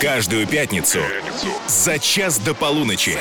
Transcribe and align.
Каждую 0.00 0.46
пятницу 0.46 1.00
за 1.66 1.98
час 1.98 2.38
до 2.38 2.54
полуночи. 2.54 3.18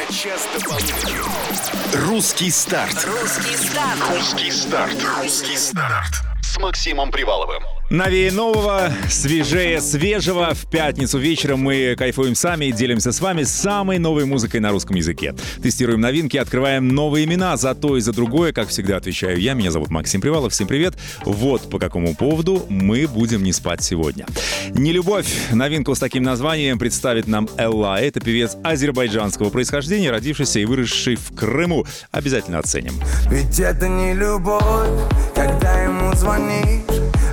Русский 1.94 2.52
старт. 2.52 3.06
Русский 3.06 3.56
старт. 3.56 4.00
Русский 4.10 4.52
старт. 4.52 4.96
Русский 5.22 5.58
старт. 5.58 6.22
С 6.42 6.58
Максимом 6.60 7.12
Приваловым. 7.12 7.77
Новее 7.90 8.34
нового, 8.34 8.92
свежее 9.10 9.80
свежего. 9.80 10.54
В 10.54 10.70
пятницу 10.70 11.18
вечером 11.18 11.62
мы 11.62 11.96
кайфуем 11.98 12.36
сами 12.36 12.66
и 12.66 12.74
делимся 12.74 13.14
с 13.14 13.22
вами 13.22 13.44
самой 13.44 13.98
новой 13.98 14.26
музыкой 14.26 14.60
на 14.60 14.72
русском 14.72 14.98
языке. 14.98 15.34
Тестируем 15.64 16.02
новинки, 16.02 16.36
открываем 16.36 16.90
новые 16.90 17.24
имена 17.24 17.56
за 17.56 17.74
то 17.76 17.96
и 17.96 18.02
за 18.02 18.12
другое. 18.12 18.52
Как 18.52 18.68
всегда 18.68 18.98
отвечаю 18.98 19.40
я. 19.40 19.54
Меня 19.54 19.72
зовут 19.72 19.90
Максим 19.90 20.20
Привалов. 20.20 20.52
Всем 20.52 20.68
привет. 20.68 20.96
Вот 21.24 21.70
по 21.70 21.80
какому 21.80 22.14
поводу 22.14 22.66
мы 22.68 23.08
будем 23.08 23.42
не 23.42 23.54
спать 23.54 23.82
сегодня. 23.82 24.26
Не 24.74 24.92
любовь. 24.92 25.28
Новинку 25.54 25.96
с 25.96 26.00
таким 26.00 26.24
названием 26.24 26.78
представит 26.78 27.28
нам 27.28 27.48
Элла. 27.56 28.02
Это 28.02 28.20
певец 28.20 28.58
азербайджанского 28.66 29.50
происхождения, 29.50 30.12
родившийся 30.12 30.60
и 30.60 30.66
выросший 30.66 31.16
в 31.16 31.34
Крыму. 31.34 31.86
Обязательно 32.12 32.60
оценим. 32.60 32.96
Ведь 33.32 33.62
это 33.62 33.88
не 33.88 34.14
любовь, 34.14 34.90
когда 35.34 35.84
ему 35.84 36.14
звонишь, 36.16 36.82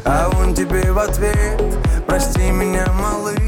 а 0.05 0.31
он 0.39 0.55
тебе 0.55 0.93
в 0.93 0.99
ответ 0.99 1.63
Прости 2.07 2.51
меня, 2.51 2.87
малыш, 2.93 3.39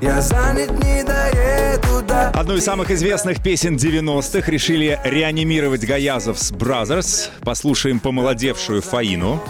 я 0.00 0.20
занят, 0.20 0.70
не 0.84 1.02
доеду 1.02 2.02
до 2.06 2.28
Одну 2.30 2.54
из 2.56 2.64
самых 2.64 2.90
известных 2.90 3.42
песен 3.42 3.76
90-х 3.76 4.50
решили 4.50 5.00
реанимировать 5.04 5.84
Гаязовс 5.84 6.52
Brothers. 6.52 7.30
Послушаем 7.42 7.98
помолодевшую 8.00 8.82
Фаину. 8.82 9.42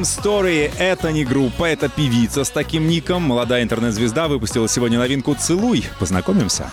I 0.00 0.02
Am 0.02 0.06
Story— 0.06 0.72
это 0.78 1.12
не 1.12 1.26
группа, 1.26 1.66
это 1.66 1.90
певица 1.90 2.44
с 2.44 2.50
таким 2.50 2.88
ником. 2.88 3.22
Молодая 3.22 3.62
интернет-звезда 3.62 4.28
выпустила 4.28 4.66
сегодня 4.66 4.98
новинку 4.98 5.34
«Целуй». 5.34 5.84
Познакомимся. 5.98 6.70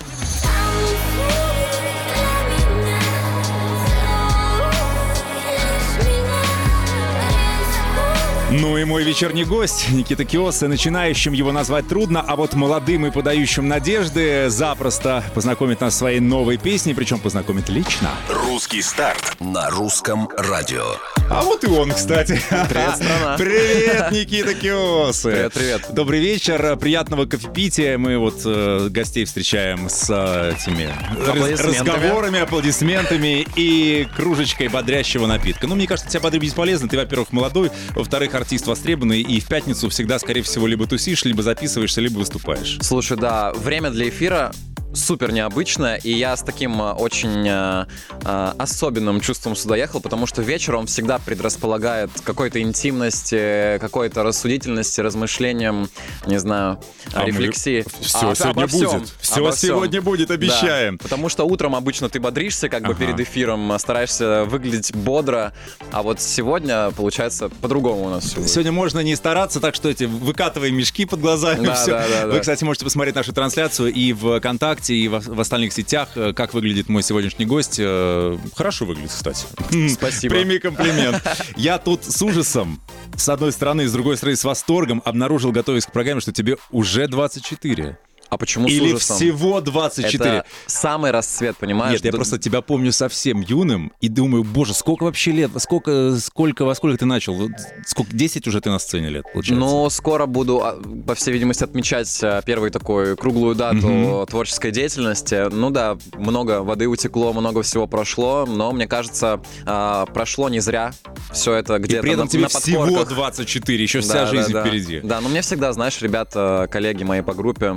Ну 8.50 8.78
и 8.78 8.86
мой 8.86 9.04
вечерний 9.04 9.44
гость 9.44 9.90
Никита 9.90 10.24
Киоса. 10.24 10.70
Начинающим 10.70 11.34
его 11.34 11.52
назвать 11.52 11.90
трудно, 11.90 12.24
а 12.26 12.38
вот 12.38 12.54
молодым 12.54 13.08
и 13.08 13.12
подающим 13.12 13.68
надежды 13.68 14.50
запросто 14.50 15.22
познакомит 15.36 15.82
нас 15.82 15.98
своей 15.98 16.22
новой 16.22 16.56
песней, 16.56 16.94
причем 16.94 17.20
познакомит 17.20 17.68
лично. 17.68 18.10
Русский 18.30 18.82
старт 18.82 19.36
на 19.42 19.70
русском 19.70 20.30
радио. 20.38 20.86
А 21.30 21.42
вот 21.42 21.64
и 21.66 21.68
он, 21.68 21.92
кстати. 21.92 22.42
Привет, 22.50 22.96
страна. 22.96 23.36
Привет, 23.38 24.12
Никита 24.12 24.54
Киосы. 24.54 25.32
Привет, 25.32 25.54
привет. 25.54 25.82
Добрый 25.92 26.22
вечер, 26.22 26.78
приятного 26.78 27.26
кофепития. 27.26 27.98
Мы 27.98 28.18
вот 28.18 28.42
э, 28.46 28.88
гостей 28.90 29.26
встречаем 29.26 29.90
с 29.90 30.10
э, 30.10 30.54
этими 30.54 30.90
Аплодисментами. 31.30 31.90
разговорами, 31.90 32.40
аплодисментами 32.40 33.46
и 33.58 34.08
кружечкой 34.16 34.70
бодрящего 34.70 35.28
напитка. 35.28 35.68
Ну, 35.68 35.76
мне 35.76 35.86
кажется, 35.86 36.10
тебя 36.10 36.22
бодрить 36.22 36.44
бесполезно. 36.44 36.88
Ты, 36.88 36.96
во-первых, 36.96 37.34
молодой, 37.34 37.72
во-вторых, 37.94 38.34
артист 38.34 38.66
востребованный, 38.68 39.22
и 39.22 39.42
в 39.42 39.48
пятницу 39.48 39.90
всегда, 39.90 40.20
скорее 40.20 40.44
всего, 40.44 40.66
либо 40.66 40.88
тусишь, 40.88 41.26
либо 41.26 41.44
записываешься, 41.44 42.00
либо 42.00 42.20
выступаешь. 42.20 42.78
Слушай, 42.82 43.18
да, 43.18 43.52
время 43.52 43.92
для 43.92 44.08
эфира 44.08 44.54
супер 44.98 45.32
необычное, 45.32 45.96
и 45.96 46.12
я 46.12 46.36
с 46.36 46.42
таким 46.42 46.82
э, 46.82 46.92
очень 46.94 47.48
э, 47.48 47.86
э, 48.24 48.54
особенным 48.58 49.22
чувством 49.22 49.56
сюда 49.56 49.76
ехал, 49.78 50.00
потому 50.02 50.26
что 50.26 50.42
вечер 50.42 50.76
он 50.76 50.88
всегда 50.88 51.20
предрасполагает 51.20 52.10
какой-то 52.24 52.62
интимности, 52.62 53.78
какой-то 53.80 54.24
рассудительности, 54.24 55.02
размышлениям, 55.02 55.90
не 56.26 56.38
знаю, 56.40 56.80
А 57.14 57.22
мы- 57.22 57.28
рефлексии. 57.28 57.86
Всё 58.02 58.32
А, 58.32 58.36
сегодня 58.36 58.68
всём, 58.68 59.00
будет. 59.00 59.10
Всё 59.22 59.42
обо 59.46 59.56
сегодня 59.56 60.02
будет, 60.02 60.32
обещаем. 60.32 60.98
Да, 60.98 61.04
потому 61.04 61.30
что 61.30 61.44
утром 61.46 61.76
обычно 61.76 62.10
ты 62.10 62.20
бодришься, 62.20 62.70
как 62.70 62.84
бы 62.84 62.90
Ага. 62.94 63.00
перед 63.06 63.20
эфиром, 63.20 63.72
а 63.72 63.80
стараешься 63.80 64.46
выглядеть 64.46 64.94
бодро, 64.96 65.54
а 65.92 66.02
вот 66.04 66.22
сегодня, 66.22 66.92
получается, 66.92 67.50
по-другому 67.50 68.06
у 68.06 68.10
нас 68.10 68.26
все 68.26 68.38
будет. 68.38 68.50
Сегодня 68.50 68.72
можно 68.72 69.00
не 69.02 69.16
стараться, 69.16 69.60
так 69.60 69.76
что 69.76 69.90
эти 69.90 70.06
выкатываем 70.06 70.76
мешки 70.76 71.06
под 71.06 71.22
глазами. 71.22 71.66
Да, 71.66 71.76
всё. 71.76 71.92
да, 71.92 72.06
да, 72.10 72.26
Вы, 72.28 72.34
да. 72.34 72.40
кстати, 72.40 72.64
можете 72.64 72.86
посмотреть 72.86 73.16
нашу 73.16 73.34
трансляцию 73.34 73.94
и 73.94 74.14
в 74.14 74.40
ВКонтакте, 74.88 74.96
и 74.96 75.08
в, 75.08 75.20
в 75.20 75.40
остальных 75.40 75.74
сетях, 75.74 76.10
э, 76.16 76.34
как 76.34 76.54
выглядит 76.54 76.90
мой 76.90 77.04
сегодняшний 77.04 77.46
гость. 77.46 77.78
Э, 77.80 78.38
Хорошо 78.56 78.86
выглядит, 78.86 79.12
кстати. 79.12 79.46
Спасибо. 79.90 80.36
Прими 80.36 80.60
комплимент. 80.60 81.22
Я 81.56 81.78
тут 81.78 82.04
с 82.06 82.22
ужасом, 82.22 82.80
с 83.16 83.30
одной 83.30 83.52
стороны, 83.52 83.88
с 83.88 83.92
другой 83.92 84.18
стороны, 84.18 84.36
с 84.36 84.44
восторгом 84.44 85.02
обнаружил, 85.06 85.52
готовясь 85.52 85.86
к 85.86 85.92
программе, 85.92 86.22
что 86.22 86.32
тебе 86.32 86.58
уже 86.72 87.08
24. 87.08 87.98
А 88.30 88.38
почему 88.38 88.68
с 88.68 88.72
Или 88.72 88.94
ужасом? 88.94 89.16
всего 89.18 89.62
24. 89.62 90.30
Это 90.38 90.46
самый 90.66 91.12
расцвет, 91.12 91.56
понимаешь? 91.58 91.94
Нет, 91.94 92.06
я 92.06 92.12
Да- 92.12 92.18
просто 92.18 92.38
тебя 92.38 92.62
помню 92.62 92.92
совсем 92.92 93.42
юным 93.42 93.92
и 94.02 94.10
думаю, 94.10 94.44
боже, 94.44 94.74
сколько 94.74 95.04
вообще 95.04 95.32
лет, 95.32 95.52
сколько, 95.60 96.18
сколько, 96.20 96.66
во 96.66 96.76
сколько 96.76 96.98
ты 96.98 97.06
начал? 97.06 97.50
Сколько, 97.86 98.16
10 98.16 98.48
уже 98.48 98.60
ты 98.62 98.70
на 98.70 98.80
сцене 98.80 99.10
лет, 99.10 99.26
получается? 99.32 99.60
Ну, 99.66 99.90
скоро 99.90 100.26
буду, 100.26 100.62
а, 100.64 100.80
по 101.06 101.16
всей 101.16 101.32
видимости, 101.34 101.64
отмечать 101.64 102.20
а, 102.24 102.42
первую 102.42 102.72
такую 102.72 103.16
круглую 103.18 103.56
дату 103.56 103.88
Мгм. 103.88 104.26
творческой 104.28 104.72
деятельности. 104.72 105.50
Ну 105.52 105.70
да, 105.70 105.98
много 106.18 106.64
воды 106.64 106.88
утекло, 106.88 107.34
много 107.34 107.62
всего 107.64 107.88
прошло, 107.88 108.46
но 108.46 108.72
мне 108.72 108.88
кажется, 108.88 109.42
а, 109.66 110.06
прошло 110.08 110.50
не 110.50 110.60
зря. 110.60 110.92
Все 111.32 111.54
это 111.54 111.76
И 111.76 111.80
где-то 111.80 112.02
при 112.02 112.12
этом 112.12 112.26
на, 112.26 112.30
тебе 112.30 112.44
на 112.44 112.50
всего 112.50 112.84
подкорках. 112.84 113.14
24, 113.16 113.84
еще 113.84 114.02
вся 114.02 114.14
Да, 114.14 114.20
да, 114.26 114.28
жизнь 114.28 114.52
да. 114.54 114.66
впереди. 114.66 115.00
Да, 115.02 115.22
но 115.22 115.30
мне 115.30 115.42
всегда, 115.42 115.72
знаешь, 115.74 116.02
ребята, 116.02 116.68
коллеги 116.72 117.04
мои 117.04 117.22
по 117.22 117.34
группе 117.34 117.76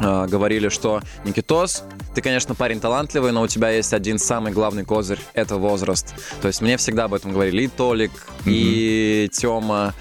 э, 0.00 0.26
говорили, 0.26 0.68
что 0.68 1.00
Никитос, 1.24 1.84
ты, 2.14 2.22
конечно, 2.22 2.54
парень 2.54 2.80
талантливый, 2.80 3.32
но 3.32 3.42
у 3.42 3.46
тебя 3.48 3.70
есть 3.70 3.92
один 3.92 4.18
самый 4.18 4.52
главный 4.52 4.84
козырь— 4.84 5.18
это 5.34 5.56
возраст. 5.56 6.14
То 6.40 6.48
есть 6.48 6.60
мне 6.62 6.76
всегда 6.76 7.04
об 7.04 7.14
этом 7.14 7.32
говорили 7.32 7.62
и 7.64 7.68
Толик, 7.68 8.10
и 8.46 9.28
Тёма. 9.32 9.94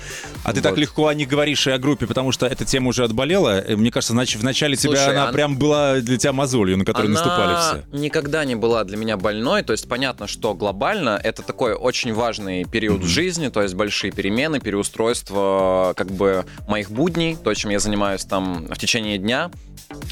А 0.44 0.54
ты 0.54 0.62
так 0.62 0.78
легко 0.78 1.08
о 1.08 1.14
них 1.14 1.28
говоришь 1.28 1.66
и 1.68 1.72
о 1.72 1.78
группе, 1.80 2.06
потому 2.08 2.32
что 2.32 2.46
эта 2.46 2.66
тема 2.66 2.90
уже 2.90 3.04
отболела. 3.04 3.64
Мне 3.68 3.92
кажется, 3.92 4.14
значит, 4.14 4.40
в 4.42 4.44
начале 4.44 4.76
тебя 4.78 4.96
Слушай, 4.96 5.12
она 5.14 5.24
она- 5.24 5.32
прям 5.32 5.58
была 5.58 5.96
для 5.96 6.18
тебя 6.18 6.34
мозолью, 6.34 6.78
на 6.78 6.86
которой 6.86 7.08
Она 7.08 7.14
наступали 7.16 7.56
все. 7.92 7.98
никогда 7.98 8.46
не 8.46 8.56
была 8.56 8.84
для 8.84 8.98
меня 8.98 9.18
больной. 9.18 9.64
То 9.64 9.72
есть 9.74 9.90
понятно, 9.90 10.28
что 10.28 10.54
глобально 10.54 11.20
это 11.22 11.42
такой 11.42 11.74
очень 11.74 12.14
важный 12.14 12.66
период 12.66 13.02
в 13.02 13.08
жизни, 13.08 13.50
то 13.50 13.62
есть 13.62 13.74
большие 13.74 14.12
перемены, 14.12 14.60
переустройство 14.60 15.94
как 15.98 16.08
бы 16.12 16.46
моих 16.68 16.92
будней, 16.92 17.36
то, 17.36 17.54
чем 17.54 17.72
я 17.72 17.80
занимаюсь 17.80 18.24
там 18.26 18.68
в 18.70 18.78
течение 18.78 19.18
дня. 19.18 19.50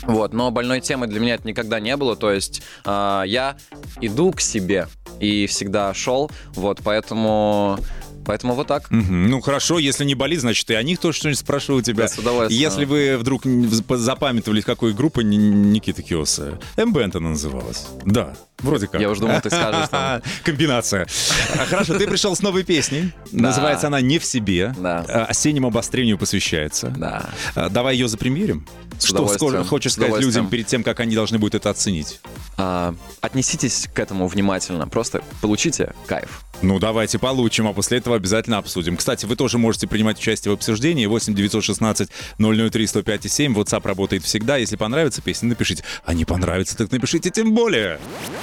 Вот, 0.04 0.34
но 0.34 0.52
больной 0.52 0.82
темы 0.82 1.08
для 1.08 1.20
меня 1.20 1.36
это 1.36 1.48
никогда 1.48 1.80
не 1.80 1.96
было. 1.98 2.16
То 2.16 2.32
есть 2.32 2.62
а, 2.86 3.24
я 3.24 3.58
иду 4.02 4.32
к 4.32 4.42
себе 4.42 4.88
и 5.20 5.48
всегда 5.48 5.94
шел. 5.94 6.30
Вот, 6.54 6.80
поэтому, 6.84 7.78
поэтому 8.26 8.54
вот 8.54 8.68
так. 8.68 8.90
Мгм. 8.92 9.30
Ну 9.30 9.42
хорошо, 9.42 9.80
если 9.80 10.06
не 10.06 10.16
болит, 10.16 10.42
значит 10.42 10.70
и 10.70 10.74
о 10.74 10.84
них 10.84 11.00
тоже 11.00 11.18
что-нибудь 11.18 11.40
спрошу 11.40 11.76
у 11.76 11.82
тебя. 11.82 12.04
Да, 12.04 12.08
с 12.08 12.18
удовольствием. 12.18 12.62
Если 12.62 12.86
вы 12.86 13.18
вдруг 13.18 13.44
запамятовали, 13.46 14.62
какой 14.62 14.94
группы 14.94 15.24
Никита 15.24 16.02
Киоса. 16.02 16.60
МБНТ 16.78 17.18
она 17.18 17.30
называлась. 17.30 17.88
Да, 18.06 18.36
вроде 18.60 18.88
как. 18.88 19.02
Я 19.02 19.10
уж 19.10 19.20
думал, 19.20 19.42
ты 19.42 19.50
скажешь 19.50 19.90
там. 19.90 20.22
Комбинация. 20.44 21.08
А, 21.56 21.66
Хорошо, 21.66 21.98
ты 21.98 22.08
пришел 22.08 22.36
с 22.36 22.42
новой 22.42 22.64
песней. 22.64 23.12
Да. 23.32 23.44
Называется 23.50 23.88
она 23.88 24.02
«Не 24.02 24.20
в 24.20 24.26
себе». 24.26 24.74
Да. 24.78 25.06
А, 25.08 25.26
Осеннему 25.26 25.68
обострению 25.68 26.18
посвящается. 26.18 26.88
Да. 26.98 27.30
А, 27.56 27.70
Давай 27.70 27.96
ее 27.96 28.08
запремьерим. 28.08 28.68
С 29.00 29.06
Что 29.06 29.28
скоро 29.28 29.64
хочешь 29.64 29.94
сказать 29.94 30.22
людям 30.22 30.50
перед 30.50 30.68
тем, 30.68 30.84
как 30.84 31.00
они 31.00 31.16
должны 31.16 31.40
будут 31.40 31.56
это 31.56 31.70
оценить? 31.70 32.20
А, 32.58 32.96
отнеситесь 33.22 33.90
к 33.94 34.00
этому 34.00 34.28
внимательно. 34.28 34.88
Просто 34.88 35.24
получите 35.42 35.94
кайф. 36.06 36.44
Ну, 36.62 36.80
давайте 36.80 37.20
получим, 37.20 37.68
а 37.68 37.74
после 37.74 37.98
этого 37.98 38.16
обязательно 38.16 38.58
обсудим. 38.58 38.96
Кстати, 38.96 39.26
вы 39.26 39.36
тоже 39.36 39.58
можете 39.58 39.88
принимать 39.88 40.18
участие 40.20 40.52
в 40.52 40.56
обсуждении. 40.56 41.06
8 41.06 41.34
916 41.36 42.10
003 42.38 42.88
105 42.88 43.32
7. 43.32 43.54
WhatsApp 43.54 43.86
работает 43.86 44.24
всегда. 44.24 44.56
Если 44.58 44.78
понравится 44.78 45.22
песня, 45.22 45.50
напишите. 45.50 45.84
А 46.06 46.14
не 46.14 46.24
понравится, 46.24 46.78
так 46.78 46.92
напишите 46.92 47.32
тем 47.32 47.54
более. 47.54 48.00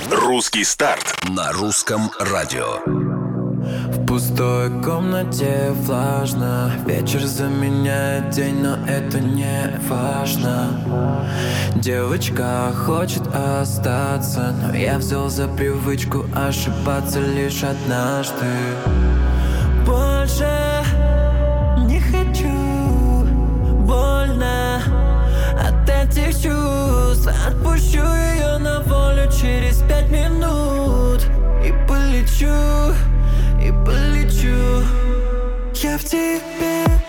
Русский 0.08 0.64
старт. 0.64 1.14
На 1.28 1.52
русском 1.52 2.10
радио. 2.18 2.80
В 2.86 4.06
пустой 4.06 4.70
комнате 4.82 5.70
влажно. 5.72 6.72
Вечер 6.86 7.20
заменяет 7.26 8.30
день, 8.30 8.62
но 8.62 8.78
это 8.86 9.20
не 9.20 9.78
важно. 9.88 11.28
Девочка 11.76 12.72
хочет 12.86 13.22
остаться 13.34 14.54
Но 14.62 14.74
я 14.74 14.98
взял 14.98 15.28
за 15.28 15.46
привычку 15.48 16.24
ошибаться 16.34 17.20
лишь 17.20 17.62
однажды 17.62 18.46
этих 26.10 26.42
чувств. 26.42 27.28
Отпущу 27.46 28.02
ее 28.02 28.58
на 28.58 28.80
волю 28.80 29.30
через 29.30 29.82
пять 29.82 30.10
минут. 30.10 31.22
И 31.64 31.72
полечу, 31.86 32.94
и 33.62 33.70
полечу. 33.84 34.84
Я 35.74 35.98
в 35.98 36.04
тебе. 36.04 36.99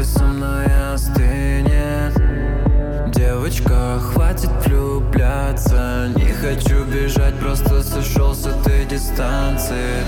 Вместе 0.00 0.18
со 0.18 0.24
мной 0.24 0.66
остынет. 0.94 2.14
Девочка, 3.12 4.00
хватит 4.00 4.50
влюбляться. 4.64 6.08
Не 6.16 6.32
хочу 6.32 6.84
бежать, 6.84 7.38
просто 7.38 7.82
сошел 7.82 8.34
с 8.34 8.46
этой 8.46 8.86
дистанции 8.86 10.04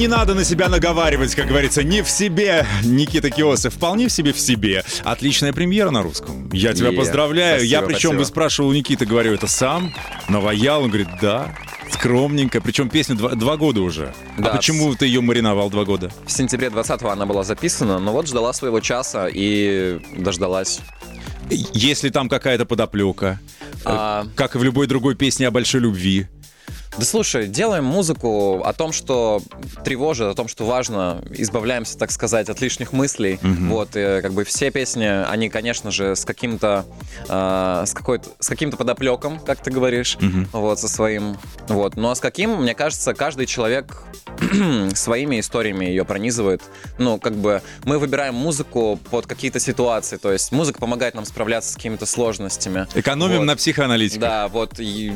не 0.00 0.08
надо 0.08 0.32
на 0.32 0.44
себя 0.44 0.70
наговаривать, 0.70 1.34
как 1.34 1.46
говорится, 1.46 1.82
не 1.82 2.02
в 2.02 2.08
себе. 2.08 2.66
Никита 2.82 3.28
Киосов 3.28 3.74
вполне 3.74 4.08
в 4.08 4.12
себе 4.12 4.32
в 4.32 4.40
себе. 4.40 4.82
Отличная 5.04 5.52
премьера 5.52 5.90
на 5.90 6.02
русском. 6.02 6.48
Я 6.54 6.72
тебя 6.72 6.88
Е, 6.88 6.96
поздравляю. 6.96 7.62
Я 7.66 7.80
спасибо, 7.80 7.86
причем 7.86 7.98
спасибо. 8.08 8.18
вы 8.20 8.24
спрашивал 8.24 8.68
у 8.70 8.72
Никиты, 8.72 9.04
говорю, 9.04 9.34
это 9.34 9.46
сам? 9.46 9.92
Наваял? 10.30 10.84
Он 10.84 10.88
говорит, 10.88 11.08
да. 11.20 11.54
Скромненько. 11.92 12.62
Причем 12.62 12.88
песня 12.88 13.14
два, 13.14 13.34
два 13.34 13.58
года 13.58 13.82
уже. 13.82 14.14
Да, 14.38 14.52
а 14.52 14.56
почему 14.56 14.94
ты 14.94 15.04
ее 15.04 15.20
мариновал 15.20 15.68
два 15.68 15.84
года? 15.84 16.10
В 16.24 16.32
сентябре 16.32 16.68
20-го 16.68 17.10
она 17.10 17.26
была 17.26 17.44
записана, 17.44 17.98
но 17.98 18.12
вот 18.12 18.26
ждала 18.26 18.54
своего 18.54 18.80
часа 18.80 19.28
и 19.30 20.00
дождалась. 20.16 20.80
Если 21.74 22.08
там 22.08 22.30
какая-то 22.30 22.64
подоплека, 22.64 23.38
А, 23.84 24.26
как 24.34 24.54
и 24.56 24.58
в 24.58 24.62
любой 24.64 24.86
другой 24.86 25.14
песне 25.14 25.46
о 25.46 25.50
большой 25.50 25.82
любви. 25.82 26.26
Да 26.98 27.04
слушай, 27.04 27.46
делаем 27.46 27.84
музыку 27.84 28.62
о 28.64 28.72
том, 28.72 28.92
что 28.92 29.40
тревожит, 29.84 30.26
о 30.26 30.34
том, 30.34 30.48
что 30.48 30.66
важно, 30.66 31.22
избавляемся, 31.30 31.96
так 31.96 32.10
сказать, 32.10 32.48
от 32.48 32.60
лишних 32.60 32.92
мыслей. 32.92 33.38
Вот, 33.42 33.90
и, 33.94 34.20
как 34.20 34.32
бы 34.32 34.44
все 34.44 34.70
песни, 34.70 35.04
они, 35.04 35.48
конечно 35.48 35.90
же, 35.90 36.16
с 36.16 36.24
каким-то, 36.24 36.84
а, 37.28 37.86
с 37.86 37.94
какой-то, 37.94 38.30
с 38.38 38.48
каким-то 38.48 38.76
подоплеком, 38.76 39.38
как 39.38 39.62
ты 39.62 39.70
говоришь, 39.70 40.18
вот, 40.52 40.78
со 40.80 40.88
своим, 40.88 41.36
вот. 41.68 41.96
Ну 41.96 42.10
а 42.10 42.14
с 42.14 42.20
каким, 42.20 42.62
мне 42.62 42.74
кажется, 42.74 43.14
каждый 43.14 43.46
человек 43.46 44.02
своими 44.94 45.40
историями 45.40 45.84
ее 45.86 46.04
пронизывает. 46.04 46.62
Ну, 46.98 47.18
как 47.18 47.34
бы 47.34 47.62
мы 47.84 47.98
выбираем 47.98 48.34
музыку 48.34 48.98
под 49.10 49.26
какие-то 49.26 49.60
ситуации, 49.60 50.16
то 50.16 50.32
есть 50.32 50.52
музыка 50.52 50.78
помогает 50.80 51.14
нам 51.14 51.24
справляться 51.24 51.72
с 51.72 51.76
какими-то 51.76 52.06
сложностями. 52.06 52.86
Экономим 52.94 53.38
Вот. 53.38 53.44
на 53.44 53.56
психоаналитике. 53.56 54.20
Да, 54.20 54.48
вот 54.48 54.78
и... 54.78 55.12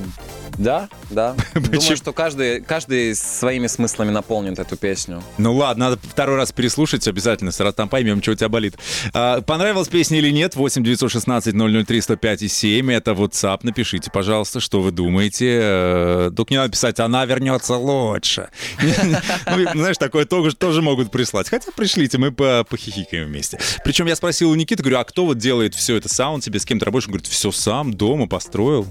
Да, 0.59 0.89
да. 1.11 1.35
Думаю, 1.55 1.97
что 1.97 2.13
каждый, 2.13 2.61
каждый 2.61 3.15
своими 3.15 3.67
смыслами 3.67 4.11
наполнит 4.11 4.59
эту 4.59 4.77
песню. 4.77 5.23
Ну 5.39 5.55
ладно, 5.55 5.91
надо 5.91 6.01
второй 6.09 6.37
раз 6.37 6.53
переслушать 6.53 7.07
обязательно, 7.09 7.51
сразу 7.53 7.75
там 7.75 7.89
поймем, 7.89 8.23
что 8.23 8.33
у 8.33 8.35
тебя 8.35 8.49
болит. 8.49 8.77
А, 9.13 9.41
понравилась 9.41 9.89
песня 9.89 10.19
или 10.19 10.31
нет? 10.31 10.55
8 10.55 10.83
916 10.85 11.55
003 11.87 12.01
105 12.01 12.43
и 12.43 12.49
7. 12.49 12.93
Это 12.93 13.13
WhatsApp. 13.13 13.61
Напишите, 13.63 14.11
пожалуйста, 14.11 14.61
что 14.61 14.81
вы 14.81 14.91
думаете. 14.93 15.59
Э, 15.63 16.31
Только 16.37 16.53
не 16.55 16.59
надо 16.59 16.71
писать, 16.71 17.01
она 17.01 17.25
вернется 17.25 17.75
лучше. 17.77 18.49
Ну, 19.75 19.81
знаешь, 19.81 19.99
такое 19.99 20.25
тоже, 20.25 20.55
тоже 20.55 20.83
могут 20.83 21.11
прислать. 21.11 21.49
Хотя 21.49 21.71
пришлите, 21.73 22.19
мы 22.19 22.33
по- 22.33 22.65
похихикаем 22.69 23.27
вместе. 23.29 23.59
Причем 23.85 24.07
я 24.07 24.17
спросил 24.17 24.51
у 24.51 24.55
Никиты, 24.55 24.83
говорю, 24.83 24.99
а 24.99 25.05
кто 25.05 25.27
вот 25.27 25.39
делает 25.39 25.75
все 25.75 25.97
это? 25.97 26.09
Он 26.29 26.41
тебе 26.41 26.59
с 26.59 26.65
кем-то 26.65 26.87
работаешь? 26.87 27.07
Он 27.07 27.13
говорит, 27.13 27.27
все 27.27 27.51
сам, 27.53 27.93
дома 27.93 28.27
построил. 28.27 28.87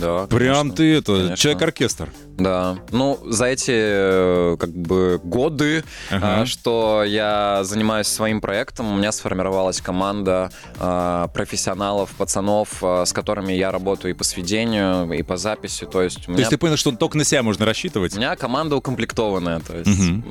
Да, 0.00 0.26
Прям 0.26 0.70
конечно, 0.70 0.76
ты 0.76 0.94
это, 0.96 1.36
человек-оркестр. 1.36 2.10
Да. 2.38 2.78
Ну, 2.90 3.18
за 3.28 3.46
эти 3.46 3.70
э, 3.74 4.56
как 4.58 4.70
бы 4.70 5.20
годы, 5.22 5.84
Ага. 6.10 6.42
а, 6.42 6.46
что 6.46 7.04
я 7.04 7.60
занимаюсь 7.64 8.06
своим 8.06 8.40
проектом, 8.40 8.90
у 8.90 8.96
меня 8.96 9.12
сформировалась 9.12 9.80
команда 9.80 10.50
а, 10.78 11.28
профессионалов, 11.28 12.10
пацанов, 12.16 12.82
а, 12.82 13.04
с 13.04 13.12
которыми 13.12 13.52
я 13.52 13.70
работаю 13.70 14.14
и 14.14 14.16
по 14.16 14.24
сведению, 14.24 15.12
и 15.12 15.22
по 15.22 15.36
записи. 15.36 15.84
То 15.86 16.02
есть 16.02 16.20
у 16.20 16.22
То 16.22 16.30
меня, 16.30 16.40
есть 16.40 16.50
ты 16.50 16.58
понял, 16.58 16.76
что 16.76 16.90
только 16.92 17.18
на 17.18 17.24
себя 17.24 17.42
можно 17.42 17.64
рассчитывать? 17.66 18.14
у 18.14 18.18
меня 18.18 18.34
команда 18.36 18.76
укомплектованная. 18.76 19.60
То 19.60 19.76
есть 19.76 19.90
Мгм. 19.90 20.24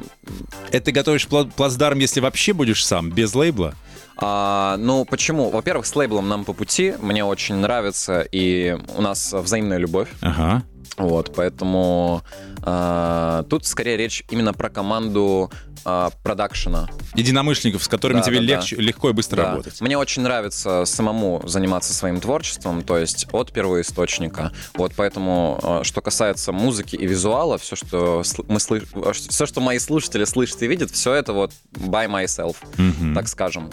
Это 0.72 0.86
ты 0.86 0.92
готовишь 0.92 1.28
пла- 1.28 1.50
плацдарм, 1.56 2.00
если 2.00 2.20
вообще 2.20 2.54
будешь 2.54 2.86
сам, 2.86 3.10
без 3.12 3.34
лейбла? 3.36 3.76
А, 4.22 4.78
ну, 4.78 5.04
почему? 5.06 5.50
Во-первых, 5.50 5.86
с 5.86 5.96
лейблом 5.96 6.30
нам 6.30 6.46
по 6.46 6.54
пути, 6.54 6.94
мне 7.02 7.26
очень 7.26 7.56
нравится, 7.56 8.22
и 8.22 8.78
у 8.96 9.02
нас 9.02 9.34
взаимная 9.34 9.78
любовь. 9.78 10.10
Ага. 10.22 10.64
Вот, 10.98 11.34
поэтому 11.36 12.22
а, 12.64 13.44
тут 13.50 13.66
скорее 13.66 13.98
речь 13.98 14.24
именно 14.30 14.54
про 14.54 14.70
команду 14.70 15.52
а, 15.84 16.12
продакшена. 16.24 16.88
Единомышленников, 17.16 17.84
с 17.84 17.88
которыми 17.88 18.20
Да, 18.20 18.26
тебе 18.26 18.40
да, 18.40 18.46
да. 18.46 18.48
легче, 18.56 18.76
легко 18.76 19.10
и 19.10 19.14
быстро 19.14 19.38
Да. 19.38 19.50
работать. 19.52 19.82
Мне 19.82 19.98
очень 19.98 20.22
нравится 20.22 20.84
самому 20.86 21.42
заниматься 21.46 21.94
своим 21.94 22.20
творчеством, 22.22 22.84
то 22.84 22.98
есть 22.98 23.28
от 23.32 23.52
первоисточника. 23.52 24.52
Вот 24.76 24.94
поэтому, 24.96 25.60
а, 25.64 25.84
что 25.84 26.02
касается 26.02 26.52
музыки 26.52 26.96
и 26.96 27.08
визуала, 27.08 27.58
все, 27.58 27.76
что 27.76 28.22
мы 28.48 28.60
слы... 28.60 28.84
все, 29.14 29.46
что 29.46 29.60
мои 29.62 29.80
слушатели 29.80 30.26
слышат 30.26 30.62
и 30.62 30.68
видят, 30.68 30.92
все 30.92 31.14
это 31.14 31.34
вот 31.34 31.52
by 31.74 32.08
myself, 32.08 32.58
Мгм. 32.78 33.16
так 33.16 33.28
скажем. 33.28 33.70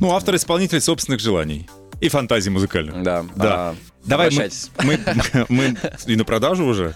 Ну, 0.00 0.12
автор-исполнитель 0.14 0.80
собственных 0.80 1.20
желаний. 1.20 1.68
И 2.00 2.08
фантазий 2.08 2.50
музыкальных. 2.50 3.02
Да. 3.02 3.24
Да. 3.36 3.54
А, 3.54 3.76
Давай 4.06 4.30
мы, 4.30 4.48
мы, 4.84 5.46
мы 5.48 5.76
и 6.06 6.16
на 6.16 6.24
продажу 6.24 6.64
уже. 6.64 6.94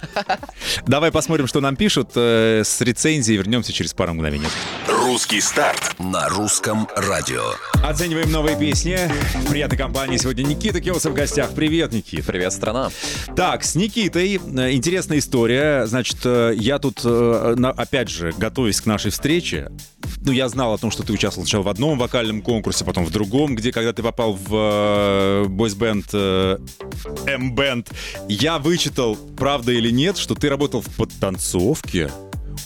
Давай 0.87 1.11
посмотрим, 1.11 1.49
что 1.49 1.61
нам 1.61 1.75
пишут 1.75 2.12
э, 2.14 2.62
с 2.64 2.80
рецензией. 2.80 3.38
Вернемся 3.38 3.73
через 3.73 3.92
пару 3.95 4.14
мгновений. 4.14 4.47
Русский 4.87 5.40
старт. 5.40 5.97
На 5.99 6.28
русском 6.28 6.87
радио. 6.95 7.42
Оцениваем 7.85 8.30
новые 8.30 8.57
песни. 8.57 8.97
В 9.45 9.50
приятной 9.50 9.76
компании 9.76 10.19
сегодня 10.19 10.45
Никита 10.45 10.80
Киосов 10.80 11.12
в 11.12 11.14
гостях. 11.16 11.50
Привет, 11.52 11.92
Никит. 11.92 12.25
Привет, 12.26 12.52
страна. 12.52 12.90
Так, 13.35 13.64
с 13.64 13.75
Никитой 13.75 14.37
э, 14.37 14.73
интересная 14.73 15.19
история. 15.19 15.87
Значит, 15.87 16.19
э, 16.25 16.52
я 16.57 16.78
тут, 16.78 17.04
опять 17.04 18.09
же, 18.09 18.33
готовясь 18.37 18.80
к 18.80 18.87
нашей 18.87 19.11
встрече, 19.11 19.73
ну, 20.23 20.30
я 20.30 20.49
знал 20.49 20.75
о 20.75 20.78
том, 20.78 20.92
что 20.92 21.02
ты 21.02 21.12
участвовал 21.12 21.45
сначала 21.45 21.62
в 21.62 21.69
одном 21.69 21.99
вокальном 21.99 22.40
конкурсе, 22.42 22.85
потом 22.85 23.04
в 23.04 23.11
другом, 23.11 23.57
где, 23.57 23.73
когда 23.73 23.92
ты 23.92 24.02
попал 24.02 24.35
в 24.35 24.50
э, 24.90 25.44
бойсбенд 25.49 26.06
э, 26.12 26.59
M-бенд, 27.26 27.90
я 28.28 28.59
вычитал, 28.59 29.16
правда 29.37 29.73
или 29.73 29.90
нет, 29.90 30.16
что 30.18 30.35
ты 30.35 30.49
работал 30.49 30.80
в 30.80 30.97
подтанцовке 30.97 32.11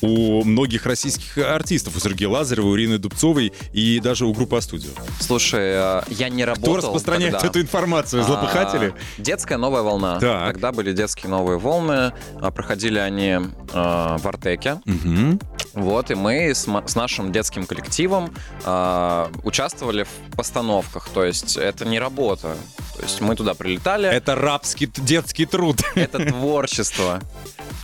у 0.00 0.44
многих 0.44 0.86
российских 0.86 1.38
артистов, 1.38 1.96
у 1.96 2.00
Сергея 2.00 2.28
Лазарева, 2.28 2.66
у 2.66 2.76
Ирины 2.76 2.98
Дубцовой 2.98 3.52
и 3.72 4.00
даже 4.00 4.26
у 4.26 4.32
группы 4.32 4.56
«А-студио». 4.56 4.90
Слушай, 5.20 5.60
э, 5.74 6.02
я 6.10 6.28
не 6.28 6.44
работал 6.44 6.74
Кто 6.74 6.86
распространяет 6.86 7.32
тогда. 7.32 7.48
эту 7.48 7.60
информацию? 7.60 8.22
Злопыхатели? 8.24 8.94
А, 8.96 9.22
Детская 9.22 9.56
новая 9.58 9.82
волна. 9.82 10.18
Так. 10.20 10.52
Тогда 10.54 10.72
были 10.72 10.92
детские 10.92 11.30
новые 11.30 11.58
волны. 11.58 12.12
а, 12.40 12.50
Проходили 12.50 12.98
они 12.98 13.38
а, 13.72 14.18
в 14.18 14.26
Артеке. 14.26 14.80
Мгм. 14.84 15.40
Вот, 15.74 16.10
и 16.10 16.14
мы 16.14 16.50
с, 16.54 16.66
с 16.86 16.94
нашим 16.94 17.32
детским 17.32 17.66
коллективом 17.66 18.32
а, 18.64 19.30
участвовали 19.42 20.04
в 20.04 20.36
постановках. 20.36 21.08
То 21.08 21.24
есть 21.24 21.56
это 21.56 21.84
не 21.84 21.98
работа. 21.98 22.56
То 22.96 23.02
есть 23.02 23.20
мы 23.20 23.34
туда 23.34 23.54
прилетали. 23.54 24.08
Это 24.08 24.34
рабский 24.36 24.86
детский 24.96 25.46
труд. 25.46 25.80
Это 25.94 26.24
творчество. 26.30 27.20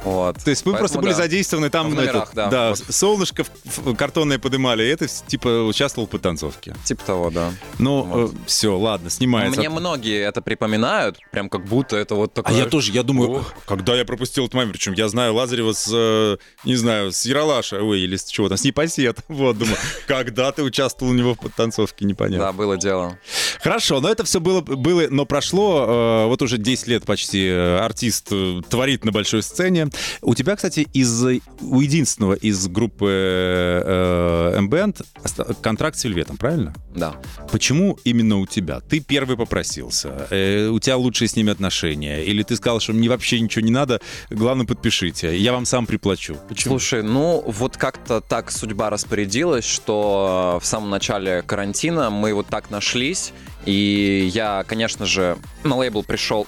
Вот. 0.05 0.37
То 0.43 0.51
есть 0.51 0.65
мы 0.65 0.73
просто 0.73 0.97
Поэтому 0.99 1.03
были 1.03 1.13
да. 1.13 1.17
задействованы 1.19 1.71
там, 1.71 1.91
В 1.91 1.95
номерах, 1.95 2.33
этот, 2.33 2.51
да. 2.51 2.75
солнышко 2.75 3.45
в- 3.45 3.51
в- 3.65 3.95
картонное 3.97 4.39
подымали, 4.39 4.83
и 4.85 4.87
это 4.89 5.07
типа 5.07 5.65
участвовал 5.65 6.09
в 6.11 6.19
танцовке. 6.19 6.75
Типа 6.85 7.05
того, 7.05 7.31
да. 7.31 7.53
Ну, 7.79 8.03
Вот. 8.03 8.35
все, 8.47 8.77
ладно, 8.79 9.11
снимается. 9.11 9.61
Мне 9.61 9.69
многие 9.69 10.21
это 10.27 10.41
припоминают, 10.43 11.19
прям 11.31 11.49
как 11.49 11.65
будто 11.67 11.97
это 11.97 12.15
вот 12.15 12.33
А 12.39 12.43
такое... 12.43 12.57
я 12.59 12.67
тоже, 12.67 12.93
я 12.93 13.03
думаю, 13.03 13.31
Ох. 13.41 13.55
когда 13.67 13.95
я 13.95 14.05
пропустил 14.05 14.45
этот 14.45 14.55
момент, 14.55 14.73
причем 14.73 14.95
я 14.95 15.09
знаю 15.09 15.35
Лазарева 15.35 15.73
с, 15.73 15.89
э, 15.93 16.37
не 16.65 16.77
знаю, 16.77 17.13
с 17.13 17.27
Яралаша, 17.27 17.83
ой, 17.83 18.01
или 18.01 18.17
с 18.17 18.25
чего 18.25 18.49
там, 18.49 18.57
с 18.59 18.65
Непосед. 18.65 19.19
Вот, 19.29 19.57
думаю, 19.59 19.77
когда 20.07 20.53
ты 20.53 20.63
участвовал 20.63 21.13
у 21.13 21.15
него 21.15 21.35
в 21.35 21.49
танцовке, 21.51 22.05
непонятно. 22.05 22.47
Да, 22.47 22.53
было 22.53 22.77
дело. 22.77 23.19
Хорошо, 23.63 24.01
но 24.01 24.09
это 24.11 24.25
все 24.25 24.41
было, 24.41 24.61
было 24.61 25.07
но 25.11 25.25
прошло, 25.27 25.87
э, 25.89 26.27
вот 26.27 26.43
уже 26.43 26.59
10 26.59 26.87
лет 26.89 27.05
почти 27.05 27.47
э, 27.49 27.79
артист 27.79 28.29
э, 28.31 28.61
творит 28.69 29.05
на 29.05 29.13
большой 29.13 29.43
сцене. 29.43 29.89
У 30.23 30.35
тебя, 30.35 30.57
кстати, 30.57 30.87
из, 30.93 31.23
у 31.61 31.81
единственного 31.81 32.35
из 32.35 32.69
группы 32.69 33.07
э, 33.11 34.55
M-Band 34.57 35.05
оста- 35.25 35.55
контракт 35.61 35.99
с 35.99 36.05
Вельветом, 36.05 36.37
правильно? 36.37 36.75
Да. 36.95 37.15
Почему 37.51 37.99
именно 38.05 38.39
у 38.39 38.47
тебя? 38.47 38.81
Ты 38.81 39.01
первый 39.01 39.37
попросился, 39.37 40.27
э, 40.31 40.69
у 40.69 40.79
тебя 40.79 40.97
лучшие 40.97 41.29
с 41.29 41.37
ними 41.37 41.53
отношения, 41.53 42.23
или 42.25 42.43
ты 42.43 42.57
сказал, 42.57 42.81
что 42.81 42.93
мне 42.93 43.09
вообще 43.09 43.41
ничего 43.41 43.65
не 43.65 43.71
надо, 43.73 44.01
главное 44.31 44.67
подпишите, 44.67 45.37
я 45.37 45.53
вам 45.53 45.65
сам 45.67 45.87
приплачу. 45.87 46.37
Почему? 46.49 46.79
Слушай, 46.79 47.03
ну 47.03 47.43
вот 47.47 47.77
как-то 47.77 48.21
так 48.21 48.51
судьба 48.51 48.91
распорядилась, 48.91 49.65
что 49.65 50.59
в 50.63 50.67
самом 50.67 50.91
начале 50.91 51.43
карантина 51.43 52.11
мы 52.11 52.35
вот 52.35 52.47
так 52.47 52.71
нашлись, 52.71 53.33
и 53.67 54.31
я, 54.33 54.65
конечно 54.67 55.07
же, 55.07 55.37
на 55.65 55.77
лейбл 55.77 56.03
пришел 56.03 56.47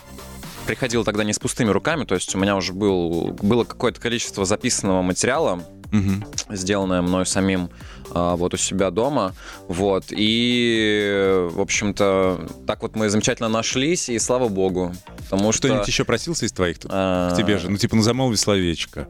приходил 0.67 1.05
тогда 1.05 1.25
не 1.25 1.33
с 1.33 1.39
пустыми 1.39 1.71
руками, 1.71 2.05
то 2.05 2.15
есть 2.15 2.35
у 2.35 2.39
меня 2.39 2.57
уже 2.57 2.73
был, 2.73 3.37
было 3.43 3.65
какое-то 3.65 4.01
количество 4.01 4.45
записанного 4.45 5.03
материала, 5.03 5.63
Мгм. 5.91 6.25
сделанное 6.49 7.03
мною 7.03 7.27
самим 7.27 7.69
а, 8.15 8.37
вот 8.37 8.55
у 8.55 8.57
себя 8.57 8.91
дома, 8.91 9.35
вот, 9.69 10.07
и, 10.11 11.49
в 11.51 11.61
общем-то, 11.61 12.49
так 12.67 12.83
вот 12.83 12.97
мы 12.97 13.11
замечательно 13.11 13.49
нашлись, 13.51 14.09
и 14.09 14.19
слава 14.19 14.49
богу, 14.49 14.93
потому 15.31 15.53
что... 15.53 15.69
Кто-нибудь 15.69 15.89
еще 15.89 16.05
просился 16.05 16.47
из 16.47 16.53
твоих 16.53 16.79
тут? 16.79 16.91
а, 16.95 17.31
К 17.33 17.37
тебе 17.37 17.59
же, 17.59 17.71
ну 17.71 17.77
типа, 17.77 17.97
ну 17.97 18.03
замолви 18.03 18.37
словечко. 18.37 19.09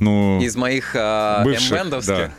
Ну, 0.00 0.40
Из 0.40 0.54
моих 0.56 0.94
а, 0.96 1.42
Бывших, 1.44 1.72
эмбендовских? 1.72 2.30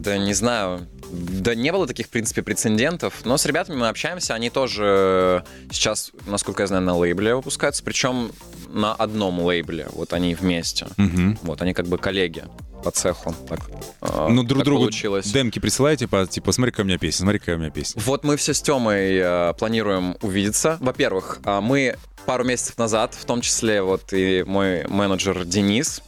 Да. 0.00 0.18
не 0.18 0.34
знаю. 0.34 0.86
Да 1.10 1.54
не 1.54 1.72
было 1.72 1.86
таких, 1.86 2.06
в 2.06 2.10
принципе, 2.10 2.42
прецедентов. 2.42 3.14
Но 3.24 3.36
с 3.36 3.46
ребятами 3.46 3.76
мы 3.76 3.88
общаемся. 3.88 4.34
Они 4.34 4.50
тоже 4.50 5.44
сейчас, 5.70 6.12
насколько 6.26 6.62
я 6.62 6.66
знаю, 6.66 6.82
на 6.82 6.96
лейбле 6.96 7.34
выпускаются. 7.34 7.84
Причем 7.84 8.32
на 8.68 8.94
одном 8.94 9.40
лейбле. 9.40 9.88
Вот 9.92 10.12
они 10.12 10.34
вместе. 10.34 10.86
мгм. 10.96 11.38
Вот 11.42 11.62
они 11.62 11.72
как 11.74 11.86
бы 11.86 11.98
коллеги 11.98 12.44
по 12.84 12.90
цеху. 12.90 13.34
Так, 13.48 13.60
а, 14.00 14.28
ну 14.28 14.42
друг 14.42 14.60
так 14.60 14.66
другу 14.66 14.84
получилось. 14.84 15.26
демки 15.32 15.58
присылаете, 15.58 16.06
по, 16.06 16.26
типа, 16.26 16.52
смотри, 16.52 16.70
какая 16.70 16.84
у 16.84 16.86
меня 16.86 16.98
песня, 16.98 17.22
смотри, 17.22 17.38
какая 17.38 17.56
у 17.56 17.58
меня 17.58 17.70
песня. 17.70 18.00
Вот 18.04 18.22
мы 18.22 18.36
все 18.36 18.54
с 18.54 18.62
Тёмой 18.62 19.16
э, 19.16 19.54
планируем 19.58 20.16
увидеться. 20.22 20.76
Во-первых, 20.80 21.38
а, 21.44 21.60
мы 21.60 21.96
пару 22.26 22.44
месяцев 22.44 22.78
назад, 22.78 23.14
в 23.14 23.24
том 23.24 23.40
числе 23.40 23.82
вот 23.82 24.12
и 24.12 24.44
мой 24.46 24.86
менеджер 24.88 25.44
Денис, 25.44 26.02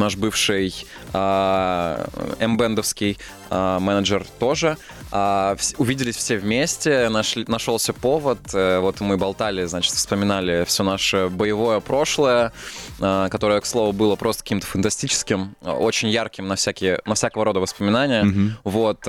наш 0.00 0.16
бывший 0.16 0.74
а, 1.12 2.08
эмбендовский 2.40 3.18
а, 3.50 3.78
менеджер 3.78 4.26
тоже, 4.38 4.76
а, 5.12 5.56
увиделись 5.78 6.16
все 6.16 6.38
вместе, 6.38 7.08
нашли, 7.08 7.44
нашелся 7.48 7.92
повод, 7.92 8.38
э, 8.54 8.78
вот 8.78 9.00
мы 9.00 9.16
болтали, 9.16 9.64
значит, 9.64 9.92
вспоминали 9.92 10.64
все 10.64 10.84
наше 10.84 11.28
боевое 11.28 11.80
прошлое, 11.80 12.52
а, 13.00 13.28
которое, 13.28 13.60
к 13.60 13.66
слову, 13.66 13.92
было 13.92 14.16
просто 14.16 14.42
каким-то 14.42 14.66
фантастическим, 14.66 15.56
очень 15.62 16.08
ярким 16.08 16.48
на, 16.48 16.56
всякие, 16.56 17.00
на 17.06 17.14
всякого 17.14 17.44
рода 17.44 17.60
воспоминания. 17.60 18.22
Мгм. 18.22 18.56
Вот, 18.64 19.06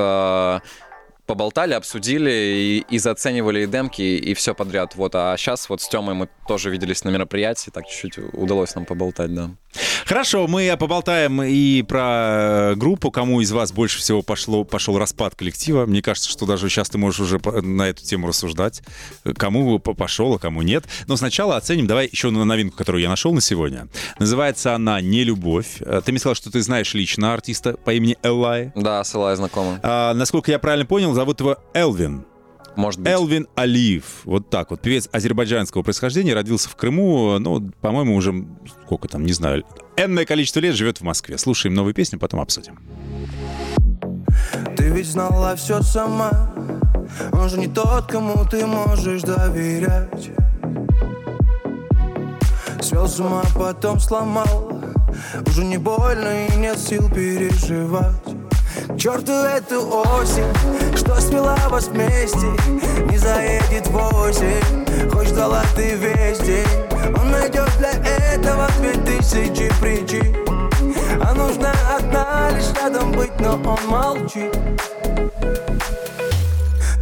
поболтали, 1.32 1.74
обсудили 1.74 2.32
и, 2.32 2.86
и 2.90 3.00
заценивали 3.00 3.64
и 3.64 3.68
демки, 3.68 4.02
и 4.02 4.34
все 4.34 4.54
подряд. 4.54 4.96
Вот, 4.96 5.16
а 5.16 5.38
сейчас 5.38 5.70
вот 5.70 5.82
с 5.82 5.88
Тёмой 5.88 6.14
мы 6.14 6.28
тоже 6.48 6.70
виделись 6.70 7.06
на 7.06 7.10
мероприятии, 7.10 7.70
так 7.70 7.88
чуть-чуть 7.88 8.18
удалось 8.34 8.76
нам 8.76 8.84
поболтать, 8.86 9.34
да. 9.34 9.52
Хорошо, 10.06 10.48
мы 10.48 10.76
поболтаем 10.80 11.42
и 11.44 11.82
про 11.84 12.72
э, 12.72 12.76
группу, 12.76 13.12
кому 13.12 13.42
из 13.42 13.52
вас 13.52 13.72
больше 13.72 14.00
всего 14.00 14.22
пошло, 14.22 14.64
пошел 14.64 14.98
распад 14.98 15.36
коллектива. 15.36 15.86
Мне 15.86 16.02
кажется, 16.02 16.30
что 16.30 16.46
даже 16.46 16.70
сейчас 16.70 16.90
ты 16.90 16.98
можешь 16.98 17.20
уже 17.22 17.40
на 17.62 17.84
эту 17.90 18.04
тему 18.04 18.28
рассуждать, 18.28 18.82
э, 19.24 19.34
кому 19.34 19.80
по- 19.80 19.94
пошел, 19.94 20.34
а 20.36 20.40
кому 20.40 20.62
нет. 20.62 20.86
Но 21.08 21.16
сначала 21.18 21.56
оценим, 21.58 21.88
давай 21.88 22.10
еще 22.12 22.30
на 22.30 22.44
новинку, 22.46 22.76
которую 22.78 23.02
я 23.02 23.10
нашел 23.10 23.34
на 23.34 23.42
сегодня. 23.42 23.88
Называется 24.20 24.76
она 24.76 25.00
«Не 25.02 25.24
любовь». 25.24 25.78
Э, 25.82 26.02
Ты 26.04 26.12
мне 26.12 26.20
сказал, 26.20 26.36
что 26.36 26.52
ты 26.52 26.62
знаешь 26.62 26.94
лично 26.94 27.34
артиста 27.34 27.74
по 27.78 27.92
имени 27.94 28.18
Эллай. 28.24 28.72
Да, 28.76 29.04
с 29.04 29.14
Элай 29.16 29.36
знакомы. 29.36 29.80
А, 29.84 30.14
насколько 30.14 30.52
я 30.52 30.60
правильно 30.60 30.86
понял, 30.86 31.14
зовут 31.14 31.40
его 31.40 31.58
Элвин. 31.74 32.26
Может 32.76 33.02
быть. 33.02 33.12
Элвин 33.12 33.48
Алиев. 33.56 34.22
Вот 34.24 34.50
так 34.50 34.72
вот. 34.72 34.82
Певец 34.82 35.10
азербайджанского 35.12 35.84
происхождения, 35.84 36.34
родился 36.34 36.70
в 36.70 36.76
Крыму, 36.76 37.38
ну, 37.40 37.72
по-моему, 37.82 38.16
уже 38.16 38.46
сколько 38.86 39.08
там, 39.08 39.26
не 39.26 39.34
знаю, 39.34 39.64
энное 39.98 40.26
количество 40.26 40.60
лет 40.60 40.76
живет 40.76 41.00
в 41.00 41.04
Москве. 41.04 41.38
Слушаем 41.38 41.76
новую 41.76 41.94
песню, 41.94 42.20
потом 42.20 42.40
обсудим. 42.40 42.80
Ты 44.78 44.90
ведь 44.90 45.08
знала 45.08 45.56
все 45.56 45.82
сама 45.82 46.32
Он 47.34 47.50
же 47.50 47.58
не 47.58 47.68
тот, 47.68 48.08
кому 48.08 48.46
ты 48.46 48.66
можешь 48.66 49.22
доверять 49.22 50.32
Свел 52.82 53.08
с 53.08 53.20
ума, 53.20 53.44
потом 53.56 54.00
сломал 54.00 54.82
Уже 55.46 55.64
не 55.66 55.78
больно 55.78 56.48
и 56.48 56.56
нет 56.58 56.80
сил 56.80 57.10
переживать 57.10 58.51
К 58.88 58.98
черту 58.98 59.32
эту 59.32 59.88
осень 59.88 60.96
Что 60.96 61.20
свела 61.20 61.58
вас 61.70 61.88
вместе 61.88 62.48
Не 63.10 63.18
заедет 63.18 63.88
восемь 63.88 65.10
Хоть 65.12 65.28
ждала 65.28 65.64
ты 65.76 65.96
весь 65.96 66.40
день 66.40 66.68
Он 67.20 67.32
найдет 67.32 67.70
для 67.78 67.92
этого 68.34 68.68
две 68.80 68.94
тысячи 68.94 69.70
причин. 69.80 70.36
А 71.24 71.34
нужна 71.34 71.72
одна 71.98 72.50
лишь 72.52 72.74
рядом 72.76 73.12
быть, 73.12 73.40
но 73.40 73.54
он 73.54 73.88
молчит. 73.88 74.56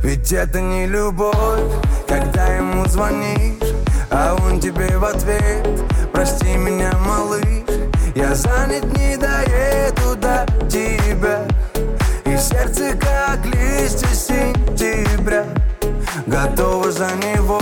Ведь 0.03 0.31
это 0.31 0.61
не 0.61 0.87
любовь, 0.87 1.35
когда 2.07 2.47
ему 2.55 2.85
звонишь 2.85 3.75
А 4.09 4.35
он 4.45 4.59
тебе 4.59 4.97
в 4.97 5.03
ответ. 5.03 5.67
Прости 6.11 6.55
меня, 6.57 6.91
малыш 7.05 7.43
Я 8.15 8.33
занят, 8.33 8.85
не 8.97 9.17
доеду 9.17 9.88
сердце, 12.39 12.95
как 12.97 13.45
листья 13.45 14.07
сентября 14.07 15.45
Готова 16.25 16.91
за 16.91 17.09
него. 17.17 17.59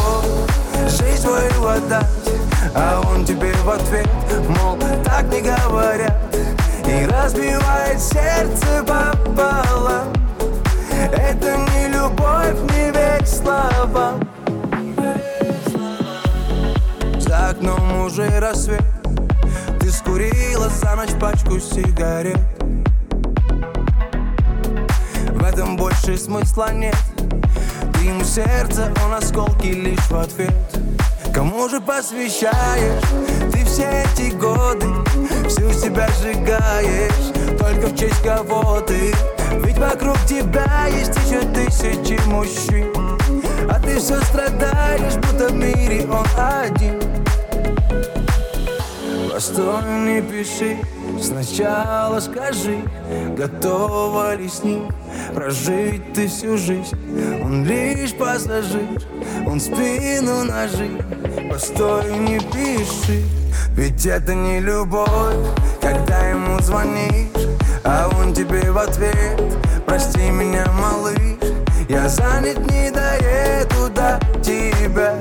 Жизнь 0.88 1.24
свою 1.24 1.66
отдать 1.66 2.06
А 2.76 3.02
он 3.08 3.26
тебе 3.26 3.52
в 3.64 3.70
ответ, 3.70 4.08
мол, 4.50 4.78
так 5.04 5.26
не 5.32 5.42
говорят. 5.42 6.16
И 6.86 7.06
разбивает 7.06 8.00
сердце 8.00 8.84
пополам. 8.86 10.14
Это 11.12 11.58
не 11.58 11.88
любовь, 11.90 12.60
не 12.74 12.92
верь 12.92 13.26
словам 13.26 14.22
За 17.20 17.50
окном 17.50 18.06
уже 18.06 18.40
рассвет. 18.40 18.84
Ты 19.80 19.92
скурила 19.92 20.70
за 20.70 20.96
ночь 20.96 21.20
пачку 21.20 21.60
сигарет 21.60 22.57
этом 25.68 25.76
больше 25.76 26.18
смысла 26.18 26.72
нет. 26.72 26.96
Ты 27.94 28.06
ему 28.06 28.24
сердце, 28.24 28.94
он 29.06 29.14
осколки 29.14 29.68
лишь 29.68 30.10
в 30.10 30.16
ответ. 30.16 30.54
Кому 31.34 31.68
же 31.68 31.82
посвящаешь? 31.82 33.04
Ты 33.52 33.66
все 33.66 34.06
эти 34.06 34.32
годы 34.36 34.88
Всю 35.48 35.72
себя 35.74 36.08
сжигаешь. 36.20 37.60
Только 37.60 37.88
в 37.88 37.98
честь 37.98 38.22
кого 38.24 38.80
ты? 38.82 39.14
Ведь 39.64 39.78
вокруг 39.78 40.18
тебя 40.26 40.88
есть 40.88 41.16
еще 41.26 41.42
тысячи 41.52 42.20
мужчин. 42.28 42.88
А 43.70 43.80
ты 43.80 43.98
все 44.00 44.20
страдаешь, 44.22 45.16
будто 45.16 45.50
в 45.50 45.54
мире 45.54 46.08
он 46.10 46.26
один. 46.38 47.00
Постой, 49.32 49.84
не 50.06 50.22
пиши, 50.22 50.78
сначала 51.22 52.20
скажи 52.20 52.84
Готова 53.38 54.36
ли 54.36 54.48
с 54.48 54.64
ним 54.64 54.90
прожить 55.34 56.14
ты 56.14 56.28
всю 56.28 56.58
жизнь? 56.58 56.98
Он 57.44 57.64
лишь 57.66 58.14
пассажир, 58.14 58.88
он 59.46 59.60
спину 59.60 60.44
ножи. 60.44 60.90
Постой, 61.50 62.18
не 62.18 62.40
пиши, 62.40 63.24
ведь 63.72 64.06
это 64.06 64.34
не 64.34 64.60
любовь. 64.60 65.36
Когда 65.82 66.28
ему 66.28 66.60
звонишь, 66.62 67.48
а 67.84 68.10
он 68.20 68.34
тебе 68.34 68.72
в 68.72 68.78
ответ 68.78 69.42
Прости 69.86 70.30
меня, 70.30 70.66
малыш, 70.74 71.18
я 71.88 72.10
занят, 72.10 72.60
не 72.72 72.92
доеду 72.92 73.90
до 73.90 74.20
тебя 74.42 75.16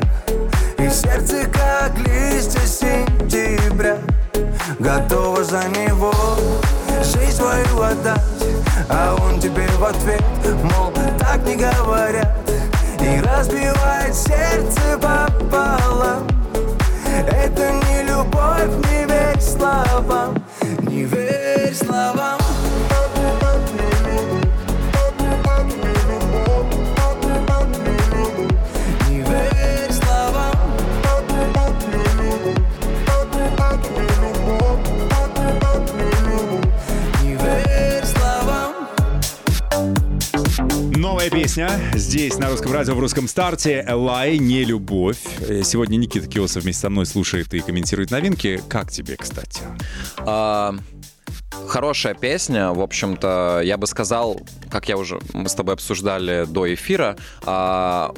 И 0.78 0.88
сердце 0.88 1.46
как 1.52 1.96
листья 1.98 2.60
сентября 2.66 3.98
Готова 4.86 5.42
за 5.42 5.64
него 5.64 6.14
жизнь 7.02 7.32
свою 7.32 7.82
отдать. 7.82 8.20
А 8.88 9.16
он 9.20 9.40
тебе 9.40 9.66
в 9.80 9.84
ответ, 9.84 10.22
мол, 10.62 10.92
так 11.18 11.44
не 11.44 11.56
говорят. 11.56 12.30
И 13.00 13.20
разбивает 13.20 14.14
сердце 14.14 14.96
пополам. 15.02 16.24
Это 17.28 17.72
не 17.88 18.04
любовь, 18.04 18.88
не 18.88 19.06
верь 19.06 19.40
словам. 19.40 20.40
Не 20.82 21.02
верь 21.02 21.74
словам 21.74 22.45
песня 41.56 41.70
здесь, 41.94 42.36
на 42.36 42.50
русском 42.50 42.70
радио, 42.72 42.94
в 42.94 43.00
русском 43.00 43.26
старте. 43.26 43.82
Элай, 43.88 44.36
не 44.36 44.62
любовь. 44.62 45.16
Э, 45.40 45.62
Сегодня 45.62 45.96
Никита 45.96 46.26
Киосов 46.26 46.64
вместе 46.64 46.82
со 46.82 46.90
мной 46.90 47.06
слушает 47.06 47.54
и 47.54 47.60
комментирует 47.60 48.10
новинки. 48.10 48.60
Как 48.68 48.90
тебе, 48.90 49.16
кстати? 49.16 49.62
А, 50.18 50.74
Хорошая 51.66 52.14
песня, 52.14 52.72
в 52.72 52.80
общем-то, 52.82 53.62
я 53.64 53.78
бы 53.78 53.86
сказал, 53.86 54.38
как 54.70 54.88
я 54.90 54.98
уже, 54.98 55.18
мы 55.32 55.48
с 55.48 55.54
тобой 55.54 55.74
обсуждали 55.74 56.44
до 56.44 56.72
эфира, 56.72 57.16
а, 57.44 58.14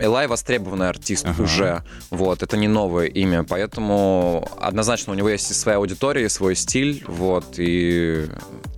Элай 0.00 0.26
востребованный 0.26 0.88
артист 0.88 1.26
Ага. 1.26 1.42
уже, 1.42 1.84
вот, 2.10 2.42
это 2.42 2.56
не 2.56 2.68
новое 2.68 3.06
имя, 3.06 3.44
поэтому 3.44 4.48
однозначно 4.60 5.12
у 5.12 5.16
него 5.16 5.28
есть 5.28 5.50
и 5.50 5.54
своя 5.54 5.78
аудитория, 5.78 6.24
и 6.24 6.28
свой 6.28 6.56
стиль, 6.56 7.04
вот, 7.06 7.54
и 7.58 8.26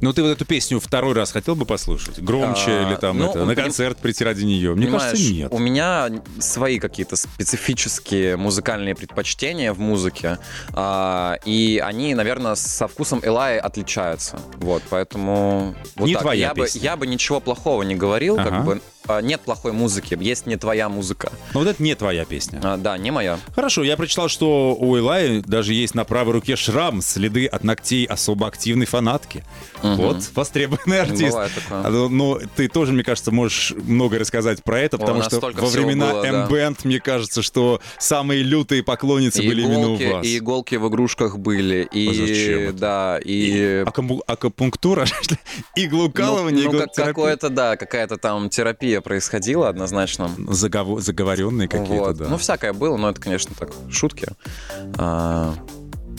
Ну, 0.00 0.12
ты 0.12 0.22
вот 0.22 0.30
эту 0.30 0.44
песню 0.44 0.80
второй 0.80 1.14
раз 1.14 1.32
хотел 1.32 1.54
бы 1.54 1.64
послушать? 1.64 2.20
Громче 2.20 2.70
А, 2.70 2.88
или 2.88 2.96
там 2.96 3.18
ну, 3.18 3.30
это, 3.30 3.44
на 3.44 3.52
поним- 3.52 3.64
концерт 3.64 3.98
прийти 3.98 4.24
ради 4.24 4.42
нее? 4.44 4.74
Мне 4.74 4.86
кажется, 4.88 5.32
нет. 5.32 5.52
у 5.52 5.58
меня 5.58 6.08
свои 6.40 6.78
какие-то 6.80 7.16
специфические 7.16 8.36
музыкальные 8.36 8.94
предпочтения 8.94 9.72
в 9.72 9.78
музыке, 9.78 10.38
а, 10.72 11.36
и 11.44 11.80
они, 11.84 12.14
наверное, 12.14 12.54
со 12.56 12.88
вкусом 12.88 13.20
Элай 13.22 13.58
отличаются. 13.58 14.40
Вот, 14.56 14.82
поэтому... 14.90 15.74
вот 15.96 16.06
Не 16.06 16.14
так. 16.14 16.22
твоя 16.22 16.48
я 16.48 16.54
бы, 16.54 16.62
песня. 16.64 16.80
я 16.82 16.96
бы 16.96 17.06
ничего 17.06 17.40
плохого 17.40 17.82
не 17.82 17.94
говорил, 17.94 18.38
Ага. 18.38 18.50
как 18.50 18.64
бы 18.64 18.80
нет 19.22 19.40
плохой 19.40 19.72
музыки, 19.72 20.16
есть 20.20 20.46
не 20.46 20.56
твоя 20.56 20.88
музыка. 20.88 21.32
Но 21.54 21.60
вот 21.60 21.68
это 21.68 21.82
не 21.82 21.94
твоя 21.94 22.24
песня. 22.24 22.60
А, 22.62 22.76
да, 22.76 22.96
не 22.98 23.10
моя. 23.10 23.38
Хорошо, 23.54 23.82
я 23.82 23.96
прочитал, 23.96 24.28
что 24.28 24.74
у 24.78 24.96
Элай 24.98 25.42
даже 25.44 25.74
есть 25.74 25.94
на 25.94 26.04
правой 26.04 26.32
руке 26.34 26.56
шрам, 26.56 27.02
следы 27.02 27.46
от 27.46 27.64
ногтей 27.64 28.04
особо 28.06 28.46
активной 28.46 28.86
фанатки. 28.86 29.44
Вот, 29.82 30.18
востребованный 30.34 31.00
артист. 31.00 31.32
Бывает 31.32 31.52
такое. 31.54 31.82
А, 31.84 31.90
Ну, 31.90 32.08
ну, 32.08 32.40
ты 32.56 32.68
тоже, 32.68 32.92
мне 32.92 33.02
кажется, 33.02 33.32
можешь 33.32 33.72
многое 33.76 34.20
рассказать 34.20 34.62
про 34.62 34.80
это, 34.80 34.96
потому 34.98 35.22
что 35.22 35.40
во 35.40 35.66
времена 35.68 36.12
было, 36.12 36.22
да. 36.22 36.28
M-Band, 36.46 36.78
мне 36.84 37.00
кажется, 37.00 37.42
что 37.42 37.80
самые 37.98 38.42
лютые 38.42 38.82
поклонницы 38.82 39.42
И 39.42 39.48
были 39.48 39.62
именно 39.62 39.88
у 39.90 39.96
иголки, 39.96 40.12
вас. 40.12 40.26
и 40.26 40.38
иголки 40.38 40.74
в 40.76 40.88
игрушках 40.88 41.38
были, 41.38 41.88
А 41.90 42.14
зачем 42.14 42.58
и 42.60 42.62
это? 42.68 42.72
да, 42.78 43.18
и 43.22 43.82
Акамбу- 43.84 44.22
Акупунктура, 44.26 45.06
иглоукалывание, 45.76 46.66
ну, 46.66 46.72
ну, 46.72 46.78
как- 46.80 46.94
какое-то, 46.94 47.48
да, 47.50 47.76
какая-то 47.76 48.16
там 48.16 48.48
терапия 48.48 49.00
происходила 49.02 49.68
однозначно. 49.68 50.30
Загово- 50.48 51.00
заговоренные 51.00 51.68
какие-то, 51.68 52.04
Вот. 52.04 52.16
да. 52.16 52.28
Ну, 52.28 52.38
всякое 52.38 52.72
было, 52.72 52.96
но 52.96 53.10
это, 53.10 53.20
конечно, 53.20 53.54
так, 53.58 53.70
шутки. 53.90 54.26
А, 54.96 55.54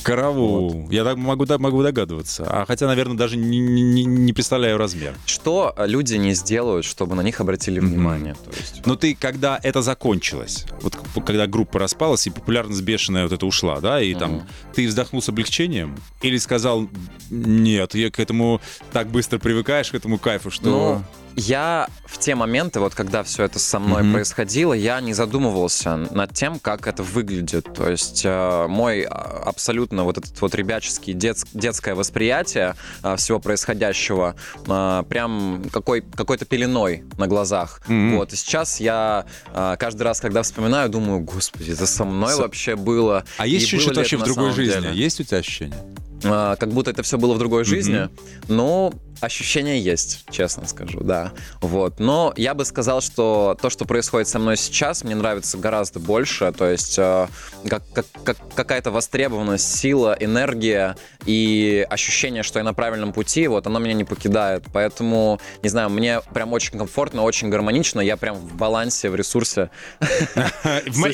Караул. 0.03 0.89
Я 0.89 1.05
так 1.05 1.15
могу, 1.15 1.45
да, 1.45 1.57
могу 1.57 1.81
догадываться. 1.81 2.43
А 2.45 2.65
хотя, 2.65 2.87
наверное, 2.87 3.15
даже 3.15 3.37
не, 3.37 3.59
не- 3.59 4.03
не 4.03 4.33
представляю 4.33 4.77
размер. 4.77 5.15
Что 5.25 5.73
люди 5.77 6.15
не 6.15 6.33
сделают, 6.33 6.85
чтобы 6.85 7.15
на 7.15 7.21
них 7.21 7.39
обратили 7.39 7.79
Мгм. 7.79 7.89
внимание? 7.89 8.33
То 8.33 8.49
есть, 8.51 8.85
Но 8.85 8.95
ты, 8.97 9.15
когда 9.15 9.57
это 9.63 9.81
закончилось, 9.81 10.65
вот 10.81 10.97
когда 11.25 11.47
группа 11.47 11.79
распалась 11.79 12.27
и 12.27 12.31
популярность 12.31 12.81
бешеная 12.81 13.23
вот 13.23 13.31
эта 13.31 13.45
ушла, 13.45 13.79
да, 13.79 14.01
и 14.01 14.13
там 14.13 14.31
Мгм. 14.33 14.47
ты 14.75 14.87
вздохнул 14.87 15.21
с 15.21 15.29
облегчением 15.29 15.97
или 16.21 16.35
сказал, 16.37 16.89
нет, 17.29 17.95
я 17.95 18.11
к 18.11 18.19
этому 18.19 18.59
так 18.91 19.07
быстро 19.07 19.39
привыкаешь, 19.39 19.89
к 19.91 19.95
этому 19.95 20.17
кайфу, 20.17 20.51
что... 20.51 20.65
Ну, 20.69 21.03
я 21.35 21.87
в 22.05 22.17
те 22.19 22.35
моменты, 22.35 22.79
вот 22.79 22.93
когда 22.95 23.23
все 23.23 23.43
это 23.43 23.59
со 23.59 23.79
мной 23.79 24.03
Мгм. 24.03 24.13
происходило, 24.13 24.73
я 24.73 25.01
не 25.01 25.13
задумывался 25.13 25.95
над 25.97 26.33
тем, 26.33 26.59
как 26.59 26.87
это 26.87 27.03
выглядит. 27.03 27.73
То 27.73 27.89
есть 27.89 28.21
э, 28.23 28.67
мой 28.67 29.01
а, 29.03 29.43
абсолютно 29.45 30.03
вот 30.03 30.17
этот 30.17 30.39
вот 30.41 30.53
ребяческий 30.55 31.13
дет- 31.13 31.45
детское 31.53 31.95
восприятие 31.95 32.75
а, 33.01 33.15
всего 33.15 33.39
происходящего 33.39 34.35
а, 34.67 35.03
прям 35.03 35.63
какой, 35.71 36.01
какой-то 36.01 36.45
пеленой 36.45 37.03
на 37.17 37.27
глазах. 37.27 37.81
Мгм. 37.87 38.17
Вот. 38.17 38.33
И 38.33 38.35
сейчас 38.35 38.79
я 38.79 39.25
а, 39.53 39.75
каждый 39.77 40.03
раз, 40.03 40.19
когда 40.21 40.43
вспоминаю, 40.43 40.89
думаю, 40.89 41.19
господи, 41.21 41.71
это 41.71 41.87
со 41.87 42.05
мной 42.05 42.33
Со- 42.33 42.41
вообще 42.43 42.75
было. 42.75 43.23
а 43.37 43.47
есть 43.47 43.73
это 43.73 43.93
вообще 43.95 44.17
в 44.17 44.23
другой 44.23 44.51
жизни? 44.51 44.81
деле? 44.81 44.93
Есть 44.93 45.19
у 45.19 45.23
тебя 45.23 45.39
ощущение? 45.39 45.77
А, 46.25 46.55
как 46.55 46.69
будто 46.69 46.91
это 46.91 47.03
все 47.03 47.17
было 47.17 47.33
в 47.33 47.39
другой 47.39 47.63
жизни. 47.65 48.07
Ну, 48.47 48.93
ощущения 49.21 49.79
есть, 49.79 50.25
честно 50.29 50.67
скажу, 50.67 50.99
да. 51.01 51.31
Вот. 51.61 51.99
Но 51.99 52.33
я 52.37 52.53
бы 52.53 52.65
сказал, 52.65 53.01
что 53.01 53.57
то, 53.61 53.69
что 53.69 53.85
происходит 53.85 54.27
со 54.27 54.39
мной 54.39 54.57
сейчас, 54.57 55.03
мне 55.03 55.15
нравится 55.15 55.57
гораздо 55.57 55.99
больше. 55.99 56.51
То 56.57 56.69
есть 56.69 56.95
э, 56.97 57.27
как, 57.67 57.83
как- 57.93 58.05
как- 58.23 58.53
какая-то 58.55 58.91
востребованность, 58.91 59.75
сила, 59.77 60.15
энергия 60.19 60.95
и 61.25 61.85
ощущение, 61.89 62.43
что 62.43 62.59
я 62.59 62.65
на 62.65 62.73
правильном 62.73 63.13
пути, 63.13 63.47
вот 63.47 63.65
оно 63.67 63.79
меня 63.79 63.93
не 63.93 64.03
покидает. 64.03 64.65
Поэтому, 64.73 65.39
не 65.61 65.69
знаю, 65.69 65.89
мне 65.89 66.21
прям 66.33 66.51
очень 66.53 66.77
комфортно, 66.77 67.23
очень 67.23 67.49
гармонично. 67.49 68.01
Я 68.01 68.17
прям 68.17 68.35
в 68.35 68.55
балансе, 68.55 69.09
в 69.09 69.15
ресурсе. 69.15 69.69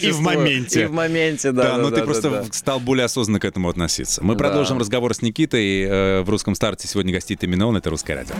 И 0.02 0.12
в 0.12 0.22
моменте. 0.22 0.84
И 0.84 0.86
в 0.86 0.92
моменте, 0.92 1.52
да. 1.52 1.64
Да, 1.64 1.78
но 1.78 1.90
да, 1.90 1.98
ты 1.98 2.04
просто 2.04 2.46
стал 2.52 2.80
более 2.80 3.06
осознанно 3.06 3.40
к 3.40 3.46
этому 3.46 3.70
относиться. 3.70 4.24
Мы 4.24 4.36
продолжим 4.36 4.78
разговор 4.78 5.14
с 5.14 5.22
Никитой. 5.22 5.84
э, 5.84 6.22
В 6.22 6.30
русском 6.30 6.56
старте 6.56 6.88
сегодня 6.88 7.14
гостит 7.14 7.44
именно 7.44 7.68
он, 7.68 7.78
это 7.78 7.89
«Русское 7.90 8.16
радио». 8.16 8.36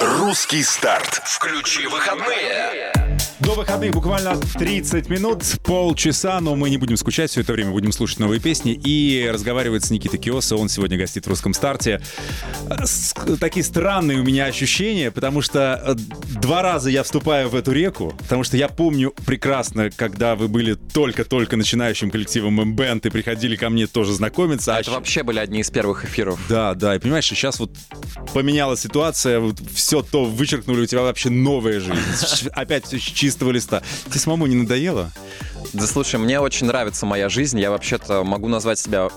Русский 0.00 0.62
старт. 0.62 1.22
Включи 1.24 1.86
выходные. 1.86 2.83
До 3.54 3.60
выходных 3.60 3.92
буквально 3.92 4.36
30 4.58 5.08
минут, 5.08 5.44
полчаса, 5.62 6.40
но 6.40 6.56
мы 6.56 6.70
не 6.70 6.76
будем 6.76 6.96
скучать 6.96 7.30
все 7.30 7.42
это 7.42 7.52
время, 7.52 7.70
будем 7.70 7.92
слушать 7.92 8.18
новые 8.18 8.40
песни 8.40 8.72
и 8.72 9.30
разговаривать 9.32 9.84
с 9.84 9.90
Никитой 9.90 10.18
Киосо, 10.18 10.56
он 10.56 10.68
сегодня 10.68 10.98
гостит 10.98 11.26
в 11.26 11.28
русском 11.30 11.54
старте. 11.54 12.00
С- 12.82 13.14
Такие 13.38 13.62
странные 13.62 14.18
у 14.18 14.24
меня 14.24 14.46
ощущения, 14.46 15.12
потому 15.12 15.40
что 15.40 15.80
э, 15.86 15.94
два 16.40 16.62
раза 16.62 16.90
я 16.90 17.04
вступаю 17.04 17.48
в 17.48 17.54
эту 17.54 17.70
реку, 17.70 18.12
потому 18.18 18.42
что 18.42 18.56
я 18.56 18.66
помню 18.68 19.14
прекрасно, 19.24 19.88
когда 19.90 20.34
вы 20.34 20.48
были 20.48 20.74
только-только 20.74 21.56
начинающим 21.56 22.10
коллективом 22.10 22.60
M-Band 22.60 23.06
и 23.06 23.10
приходили 23.10 23.54
ко 23.54 23.70
мне 23.70 23.86
тоже 23.86 24.14
знакомиться. 24.14 24.72
А 24.74 24.78
а 24.78 24.80
это 24.80 24.90
щ- 24.90 24.94
вообще 24.96 25.22
были 25.22 25.38
одни 25.38 25.60
из 25.60 25.70
первых 25.70 26.04
эфиров. 26.04 26.40
да, 26.48 26.74
да, 26.74 26.96
и 26.96 26.98
понимаешь, 26.98 27.26
сейчас 27.26 27.60
вот 27.60 27.70
поменялась 28.32 28.80
ситуация, 28.80 29.38
вот 29.38 29.60
все 29.72 30.02
то 30.02 30.24
вычеркнули, 30.24 30.80
у 30.82 30.86
тебя 30.86 31.02
вообще 31.02 31.30
новая 31.30 31.78
жизнь. 31.78 32.48
Опять 32.52 32.86
с 32.88 32.98
чистого 33.00 33.43
листа. 33.50 33.82
Тебе 34.06 34.18
самому 34.18 34.46
не 34.46 34.56
надоело? 34.56 35.10
Да 35.72 35.86
слушай, 35.86 36.16
мне 36.20 36.40
очень 36.40 36.66
нравится 36.66 37.06
моя 37.06 37.28
жизнь. 37.28 37.58
Я 37.58 37.70
вообще-то 37.70 38.22
могу 38.24 38.48
назвать 38.48 38.78
себя 38.78 39.08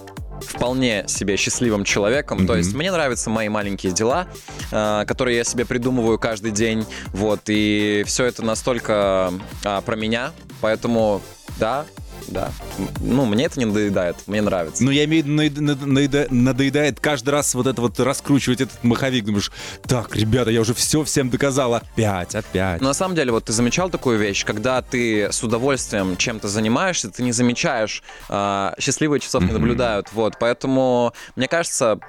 вполне 0.41 1.05
себе 1.07 1.35
счастливым 1.37 1.83
человеком. 1.83 2.39
То 2.39 2.53
Мгм. 2.53 2.57
есть 2.57 2.73
мне 2.73 2.91
нравятся 2.91 3.29
мои 3.29 3.49
маленькие 3.49 3.91
дела, 3.91 4.27
э, 4.71 5.03
которые 5.07 5.37
я 5.37 5.43
себе 5.43 5.65
придумываю 5.65 6.19
каждый 6.19 6.51
день. 6.51 6.85
Вот, 7.07 7.41
и 7.47 8.03
все 8.05 8.25
это 8.25 8.43
настолько 8.43 9.33
а, 9.63 9.81
про 9.81 9.95
меня. 9.95 10.31
Поэтому, 10.61 11.21
да, 11.59 11.85
да. 12.27 12.51
Ну, 12.99 13.25
мне 13.25 13.45
это 13.45 13.59
не 13.59 13.65
надоедает, 13.65 14.15
мне 14.27 14.41
нравится. 14.41 14.83
Ну, 14.83 14.91
я 14.91 15.05
имею 15.05 15.23
в 15.23 15.27
виду, 15.27 15.61
наеда- 15.85 16.27
надоедает 16.29 16.99
каждый 16.99 17.29
раз 17.29 17.53
вот 17.55 17.67
это 17.67 17.81
вот 17.81 17.99
раскручивать 17.99 18.61
этот 18.61 18.83
маховик. 18.83 19.25
Думаешь, 19.25 19.51
так, 19.87 20.15
ребята, 20.15 20.51
я 20.51 20.61
уже 20.61 20.73
все 20.73 21.03
всем 21.03 21.29
доказал. 21.29 21.73
Опять, 21.73 22.35
опять. 22.35 22.81
Но 22.81 22.89
на 22.89 22.93
самом 22.93 23.15
деле, 23.15 23.31
вот 23.31 23.45
ты 23.45 23.53
замечал 23.53 23.89
такую 23.89 24.19
вещь, 24.19 24.45
когда 24.45 24.81
ты 24.81 25.31
с 25.31 25.43
удовольствием 25.43 26.17
чем-то 26.17 26.47
занимаешься, 26.47 27.09
ты 27.09 27.23
не 27.23 27.31
замечаешь, 27.31 28.03
а, 28.29 28.73
счастливые 28.79 29.19
часов 29.19 29.43
не 29.43 29.51
наблюдают, 29.51 30.07
вот, 30.13 30.35
поэтому, 30.39 31.13
мне 31.35 31.47
кажется, 31.47 31.99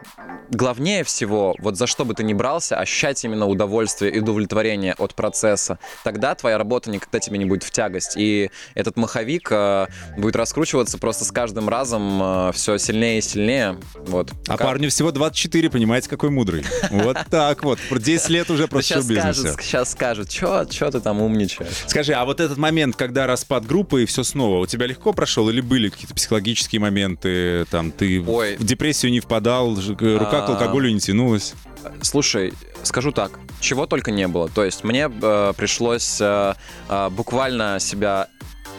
главнее 0.51 1.05
всего, 1.05 1.55
вот 1.59 1.77
за 1.77 1.87
что 1.87 2.05
бы 2.05 2.15
ты 2.15 2.25
ни 2.25 2.33
брался, 2.35 2.77
ощущать 2.79 3.25
именно 3.25 3.47
удовольствие 3.47 4.13
и 4.13 4.21
удовлетворение 4.21 4.95
от 4.95 5.15
процесса, 5.15 5.79
тогда 6.05 6.35
твоя 6.35 6.59
работа 6.59 6.91
никогда 6.91 7.19
тебе 7.21 7.39
не 7.39 7.45
будет 7.45 7.63
в 7.63 7.71
тягость, 7.71 8.15
и 8.17 8.51
этот 8.75 8.97
маховик 8.97 9.49
а, 9.53 9.89
будет 10.17 10.37
раскручиваться 10.37 10.99
просто 10.99 11.25
с 11.25 11.31
каждым 11.33 11.69
разом 11.69 12.53
все 12.53 12.79
сильнее 12.79 13.19
и 13.19 13.21
сильнее, 13.21 13.79
вот. 14.07 14.31
А 14.47 14.53
Пока- 14.53 14.65
парню 14.65 14.91
всего 14.91 15.13
24, 15.13 15.71
понимаете, 15.71 16.09
какой 16.09 16.31
мудрый. 16.31 16.65
Вот 16.91 17.19
так 17.31 17.63
вот. 17.63 17.79
Про 17.89 17.99
10 17.99 18.29
лет 18.31 18.51
уже 18.51 18.69
просто 18.69 19.03
скажет, 19.03 19.61
сейчас 19.61 19.93
скажет, 19.93 20.33
что 20.33 20.65
ты 20.65 21.01
там 21.01 21.21
умничаешь. 21.21 21.69
Скажи, 21.87 22.13
а 22.13 22.25
вот 22.25 22.41
этот 22.41 22.59
момент, 22.59 22.97
когда 22.97 23.27
распад 23.27 23.67
группы 23.67 24.03
и 24.03 24.07
все 24.07 24.23
снова, 24.25 24.59
у 24.61 24.67
тебя 24.67 24.87
легко 24.87 25.13
прошел 25.13 25.49
или 25.49 25.61
были 25.61 25.89
какие-то 25.89 26.15
психологические 26.15 26.81
моменты, 26.81 27.65
там, 27.71 27.93
ты 27.93 28.21
в 28.21 28.65
депрессию 28.65 29.13
не 29.13 29.21
впадал, 29.21 29.75
рука 29.77 30.41
к 30.41 30.49
А. 30.49 30.53
алкоголю 30.53 30.91
не 30.91 31.01
тянулась? 31.01 31.55
Слушай, 32.03 32.53
скажу 32.83 33.13
так, 33.13 33.39
чего 33.61 33.87
только 33.87 34.11
не 34.11 34.27
было. 34.29 34.49
То 34.49 34.65
есть 34.65 34.85
мне 34.85 35.11
э, 35.11 35.53
пришлось 35.57 36.19
э, 36.21 36.55
э, 36.89 37.09
буквально 37.11 37.79
себя 37.81 38.29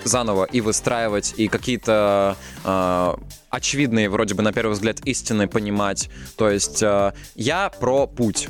заново 0.03 0.45
и 0.45 0.61
выстраивать, 0.61 1.33
и 1.37 1.47
какие-то 1.47 2.35
э, 2.63 3.13
очевидные, 3.49 4.09
вроде 4.09 4.35
бы, 4.35 4.43
на 4.43 4.53
первый 4.53 4.73
взгляд, 4.73 4.99
истины 5.05 5.47
понимать. 5.47 6.09
То 6.35 6.49
есть 6.49 6.81
э, 6.83 7.13
я 7.35 7.69
про 7.69 8.07
путь. 8.07 8.47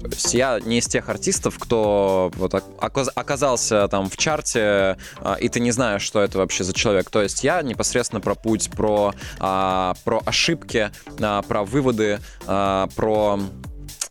То 0.00 0.08
есть 0.08 0.32
я 0.32 0.60
не 0.60 0.78
из 0.78 0.86
тех 0.86 1.08
артистов, 1.10 1.58
кто 1.58 2.30
вот 2.34 2.54
ок- 2.54 2.64
оказ- 2.78 3.10
оказался 3.14 3.86
там 3.88 4.08
в 4.08 4.16
чарте, 4.16 4.96
а, 5.18 5.34
и 5.38 5.48
ты 5.50 5.60
не 5.60 5.72
знаешь, 5.72 6.02
что 6.02 6.22
это 6.22 6.38
вообще 6.38 6.64
за 6.64 6.72
человек. 6.72 7.10
То 7.10 7.20
есть 7.22 7.44
я 7.44 7.60
непосредственно 7.60 8.20
про 8.20 8.34
путь, 8.34 8.70
про, 8.70 9.14
про 9.38 10.22
ошибки, 10.24 10.90
про 11.18 11.64
выводы, 11.64 12.18
про, 12.46 13.40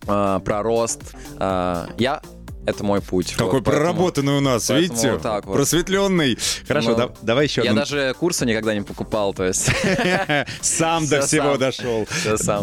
про 0.06 0.64
рост. 0.64 1.02
Я 1.40 2.22
это 2.66 2.84
мой 2.84 3.02
путь. 3.02 3.32
Какой 3.34 3.46
Вот, 3.46 3.64
поэтому- 3.64 3.78
проработанный 3.86 4.34
у 4.38 4.42
нас, 4.42 4.68
поэтому 4.68 4.94
видите? 4.96 5.12
вот 5.14 5.22
так 5.22 5.46
вот. 5.46 5.54
Просветленный. 5.56 6.38
Хорошо, 6.68 6.90
Ну, 6.92 6.96
да- 6.98 7.10
давай 7.24 7.46
еще 7.46 7.64
Я 7.64 7.72
одну. 7.72 7.82
даже 7.82 8.14
курса 8.20 8.46
никогда 8.46 8.74
не 8.76 8.82
покупал, 8.82 9.34
то 9.34 9.44
есть 9.46 9.70
Сам 10.62 11.08
до 11.08 11.22
всего 11.22 11.58
дошел. 11.58 12.08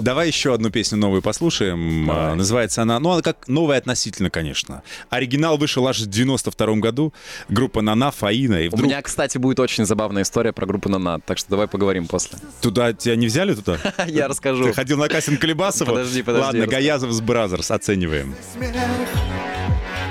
Давай 0.03 0.29
еще 0.29 0.55
одну 0.55 0.71
песню 0.71 0.99
новую 0.99 1.23
послушаем. 1.23 2.09
А, 2.11 2.35
Называется 2.35 2.83
она, 2.83 2.99
ну, 3.01 3.11
она 3.13 3.23
как 3.23 3.49
новая 3.49 3.79
относительно, 3.79 4.31
конечно. 4.31 4.83
Оригинал 5.11 5.57
вышел 5.59 5.87
аж 5.89 5.99
в 6.01 6.07
92 6.07 6.77
году. 6.77 7.13
Группа 7.49 7.83
На-На, 7.83 8.11
Фаина. 8.11 8.57
И 8.63 8.69
У 8.71 8.77
меня, 8.77 9.03
кстати, 9.03 9.39
будет 9.39 9.59
очень 9.61 9.87
забавная 9.87 10.23
история 10.23 10.53
про 10.53 10.67
группу 10.67 10.89
На-На, 10.89 11.25
так 11.25 11.39
что 11.39 11.51
давай 11.51 11.67
поговорим 11.67 12.07
после. 12.07 12.39
туда 12.61 12.93
тебя 12.93 13.17
не 13.17 13.27
взяли 13.27 13.55
туда? 13.55 13.79
Я 14.07 14.29
расскажу. 14.29 14.65
Ты 14.65 14.73
ходил 14.73 14.99
на 14.99 15.09
кастинг 15.09 15.41
к 15.41 15.45
Алибасову? 15.45 15.89
Подожди, 15.91 16.23
подожди, 16.23 16.59
Ладно. 16.59 16.67
Gayazovs 16.67 17.21
Brothers. 17.21 17.71
Оцениваем. 17.71 18.35
смех 18.55 18.73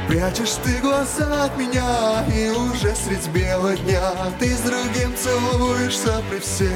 Прячешь 0.07 0.57
ты 0.63 0.77
глаза 0.79 1.45
от 1.45 1.57
меня 1.57 2.25
И 2.33 2.49
уже 2.49 2.95
средь 2.95 3.27
бела 3.29 3.75
дня 3.75 4.11
Ты 4.39 4.55
с 4.55 4.59
другим 4.59 5.15
целуешься 5.17 6.23
при 6.29 6.39
всех 6.39 6.71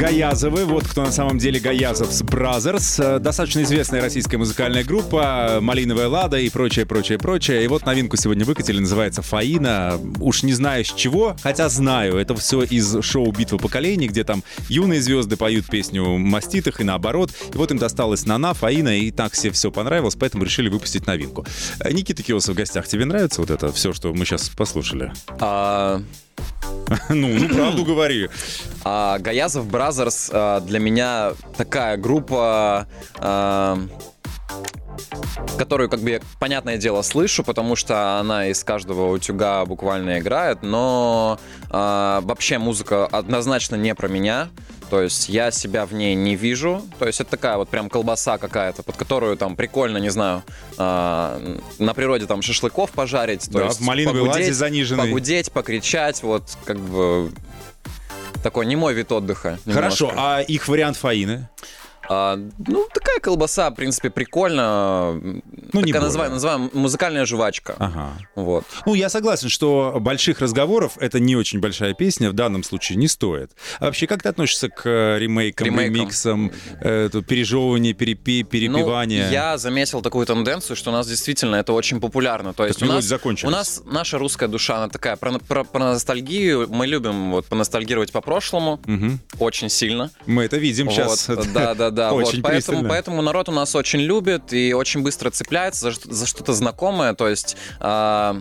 Гаязовы. 0.00 0.64
Вот 0.64 0.88
кто 0.88 1.02
на 1.02 1.12
самом 1.12 1.36
деле 1.36 1.60
Gayazovs 1.60 2.22
Brothers. 2.22 2.98
Э, 3.00 3.18
Достаточно 3.18 3.60
известная 3.64 4.00
российская 4.00 4.38
музыкальная 4.38 4.82
группа. 4.82 5.58
Малиновая 5.60 6.08
Лада 6.08 6.38
и 6.38 6.48
прочее, 6.48 6.86
прочее, 6.86 7.18
прочее. 7.18 7.64
И 7.64 7.68
вот 7.68 7.84
новинку 7.84 8.16
сегодня 8.16 8.46
выкатили. 8.46 8.78
Называется 8.78 9.20
Фаина. 9.20 10.00
Уж 10.18 10.42
не 10.42 10.54
знаю 10.54 10.86
с 10.86 10.94
чего, 10.94 11.36
хотя 11.42 11.68
знаю. 11.68 12.16
Это 12.16 12.34
все 12.34 12.62
из 12.62 13.02
шоу 13.02 13.30
«Битва 13.30 13.58
поколений», 13.58 14.08
где 14.08 14.24
там 14.24 14.42
юные 14.70 15.02
звезды 15.02 15.36
поют 15.36 15.66
песню 15.66 16.16
маститых 16.16 16.80
и 16.80 16.84
наоборот. 16.84 17.30
И 17.52 17.58
вот 17.58 17.70
им 17.70 17.76
досталась 17.76 18.24
На-На, 18.24 18.54
Фаина, 18.54 18.96
и 18.96 19.10
так 19.10 19.34
все 19.34 19.50
все 19.50 19.70
понравилось, 19.70 20.16
поэтому 20.18 20.44
решили 20.44 20.70
выпустить 20.70 21.06
новинку. 21.06 21.44
Э, 21.78 21.92
Никита 21.92 22.22
Киоссе 22.22 22.54
в 22.54 22.56
гостях. 22.56 22.88
Тебе 22.88 23.04
нравится 23.04 23.42
вот 23.42 23.50
это 23.50 23.70
все, 23.70 23.92
что 23.92 24.14
мы 24.14 24.24
сейчас 24.24 24.48
послушали? 24.48 25.12
А, 25.40 26.00
Ну, 27.08 27.28
ну 27.28 27.48
правду 27.48 27.84
говори. 27.84 28.28
А 28.84 29.18
Gayazovs 29.18 29.66
Brothers 29.66 30.30
а, 30.32 30.60
для 30.60 30.78
меня 30.78 31.32
такая 31.56 31.96
группа, 31.96 32.86
а, 33.18 33.78
которую, 35.58 35.88
как 35.88 36.00
бы, 36.00 36.20
понятное 36.38 36.76
дело, 36.76 37.02
слышу, 37.02 37.44
потому 37.44 37.76
что 37.76 38.18
она 38.18 38.46
из 38.48 38.64
каждого 38.64 39.10
утюга 39.12 39.64
буквально 39.64 40.18
играет, 40.18 40.62
но 40.62 41.38
а, 41.70 42.20
вообще 42.22 42.58
музыка 42.58 43.06
однозначно 43.06 43.76
не 43.76 43.94
про 43.94 44.08
меня. 44.08 44.48
То 44.90 45.02
есть 45.02 45.28
я 45.28 45.52
себя 45.52 45.86
в 45.86 45.94
ней 45.94 46.16
не 46.16 46.34
вижу. 46.34 46.82
То 46.98 47.06
есть 47.06 47.20
это 47.20 47.30
такая 47.30 47.56
вот 47.56 47.68
прям 47.68 47.88
колбаса 47.88 48.38
какая-то, 48.38 48.82
под 48.82 48.96
которую 48.96 49.36
там 49.36 49.54
прикольно, 49.54 49.98
не 49.98 50.08
знаю, 50.08 50.42
а, 50.78 51.40
на 51.78 51.94
природе 51.94 52.26
там 52.26 52.42
шашлыков 52.42 52.90
пожарить. 52.90 53.46
То 53.46 53.58
Да, 53.58 53.64
есть 53.66 53.80
в 53.80 53.84
малиновой 53.84 54.22
ладе 54.22 54.32
погудеть, 54.32 54.54
заниженной. 54.56 55.04
Погудеть, 55.04 55.52
покричать, 55.52 56.22
вот 56.24 56.56
как 56.64 56.78
бы 56.80 57.30
такой 58.42 58.66
не 58.66 58.74
мой 58.74 58.94
вид 58.94 59.12
отдыха. 59.12 59.58
Хорошо, 59.64 60.06
немножко. 60.08 60.36
а 60.36 60.40
их 60.40 60.66
вариант 60.66 60.96
Фаины? 60.96 61.48
А, 62.12 62.36
ну, 62.66 62.88
такая 62.92 63.20
колбаса, 63.20 63.70
в 63.70 63.74
принципе, 63.76 64.10
прикольно. 64.10 65.12
Ну, 65.12 65.32
не 65.32 65.40
Такая 65.70 65.82
более. 65.82 66.00
называем, 66.00 66.32
называем 66.32 66.70
музыкальная 66.72 67.24
жвачка. 67.24 67.76
Ага. 67.78 68.14
Вот. 68.34 68.64
Ну, 68.84 68.94
я 68.94 69.08
согласен, 69.08 69.48
что 69.48 69.96
больших 70.00 70.40
разговоров 70.40 70.94
это 70.98 71.20
не 71.20 71.36
очень 71.36 71.60
большая 71.60 71.94
песня 71.94 72.30
в 72.30 72.32
данном 72.32 72.64
случае 72.64 72.96
не 72.98 73.06
стоит. 73.06 73.52
А 73.78 73.84
вообще, 73.84 74.08
как 74.08 74.22
ты 74.24 74.28
относишься 74.28 74.68
к 74.68 74.82
э, 74.86 75.18
ремейкам, 75.20 75.66
Ремейкам. 75.68 75.94
ремиксам, 75.94 76.52
э, 76.80 77.08
пережевывание, 77.28 77.92
перепи, 77.94 78.42
перепевание? 78.42 79.26
Ну, 79.26 79.32
я 79.32 79.56
заметил 79.56 80.02
такую 80.02 80.26
тенденцию, 80.26 80.74
что 80.76 80.90
у 80.90 80.92
нас 80.92 81.06
действительно 81.06 81.54
это 81.56 81.72
очень 81.72 82.00
популярно. 82.00 82.54
То 82.54 82.66
есть 82.66 82.82
у 82.82 82.86
нас, 82.86 83.08
у 83.44 83.50
нас 83.50 83.82
наша 83.86 84.18
русская 84.18 84.48
душа, 84.48 84.78
она 84.78 84.88
такая 84.88 85.14
про, 85.14 85.38
про- 85.38 85.62
про 85.64 85.78
ностальгию. 85.92 86.66
Мы 86.68 86.88
любим 86.88 87.30
вот 87.30 87.46
поностальгировать 87.46 88.10
по 88.10 88.20
прошлому 88.20 88.80
Мгм. 88.86 89.20
очень 89.38 89.68
сильно. 89.68 90.10
Мы 90.26 90.42
это 90.44 90.56
видим 90.56 90.90
сейчас. 90.90 91.28
Вот, 91.28 91.46
да, 91.54 91.74
да, 91.74 91.90
да. 92.00 92.12
вот. 92.12 92.26
Очень 92.26 92.42
Поэтому, 92.42 92.50
пристально. 92.82 92.88
поэтому 92.88 93.22
народ 93.22 93.48
у 93.48 93.52
нас 93.52 93.74
очень 93.74 94.00
любит 94.00 94.52
и 94.52 94.72
очень 94.72 95.02
быстро 95.02 95.30
цепляется 95.30 95.90
за, 95.90 95.98
за 96.14 96.26
что-то 96.26 96.52
знакомое. 96.52 97.14
То 97.14 97.28
есть. 97.28 97.56
а, 97.80 98.40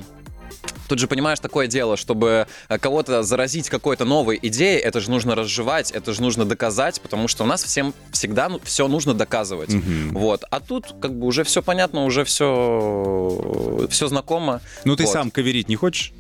Тут 0.88 1.00
же, 1.00 1.08
понимаешь, 1.08 1.40
такое 1.40 1.68
дело, 1.68 1.96
чтобы 1.98 2.48
э, 2.68 2.78
кого-то 2.80 3.22
заразить 3.24 3.70
какой-то 3.70 4.06
новой 4.06 4.40
идеей, 4.42 4.80
это 4.80 5.00
же 5.00 5.10
нужно 5.12 5.36
разжевать, 5.36 5.92
это 5.92 6.14
же 6.14 6.22
нужно 6.22 6.46
доказать, 6.46 7.00
потому 7.00 7.28
что 7.28 7.44
у 7.44 7.48
нас 7.48 7.64
всем 7.64 7.94
всегда 8.12 8.50
все 8.64 8.88
нужно 8.88 9.14
доказывать. 9.14 9.70
Мгм. 9.70 10.14
Вот. 10.16 10.44
А 10.50 10.60
тут 10.60 10.88
как 11.00 11.14
бы 11.18 11.28
уже 11.28 11.44
все 11.44 11.62
понятно, 11.62 12.06
уже 12.06 12.24
все, 12.24 13.88
все 13.90 14.08
знакомо. 14.08 14.62
Ну, 14.86 14.96
ты 14.96 15.04
Вот. 15.04 15.14
сам 15.14 15.32
каверить 15.32 15.70
не 15.70 15.76
хочешь? 15.76 16.12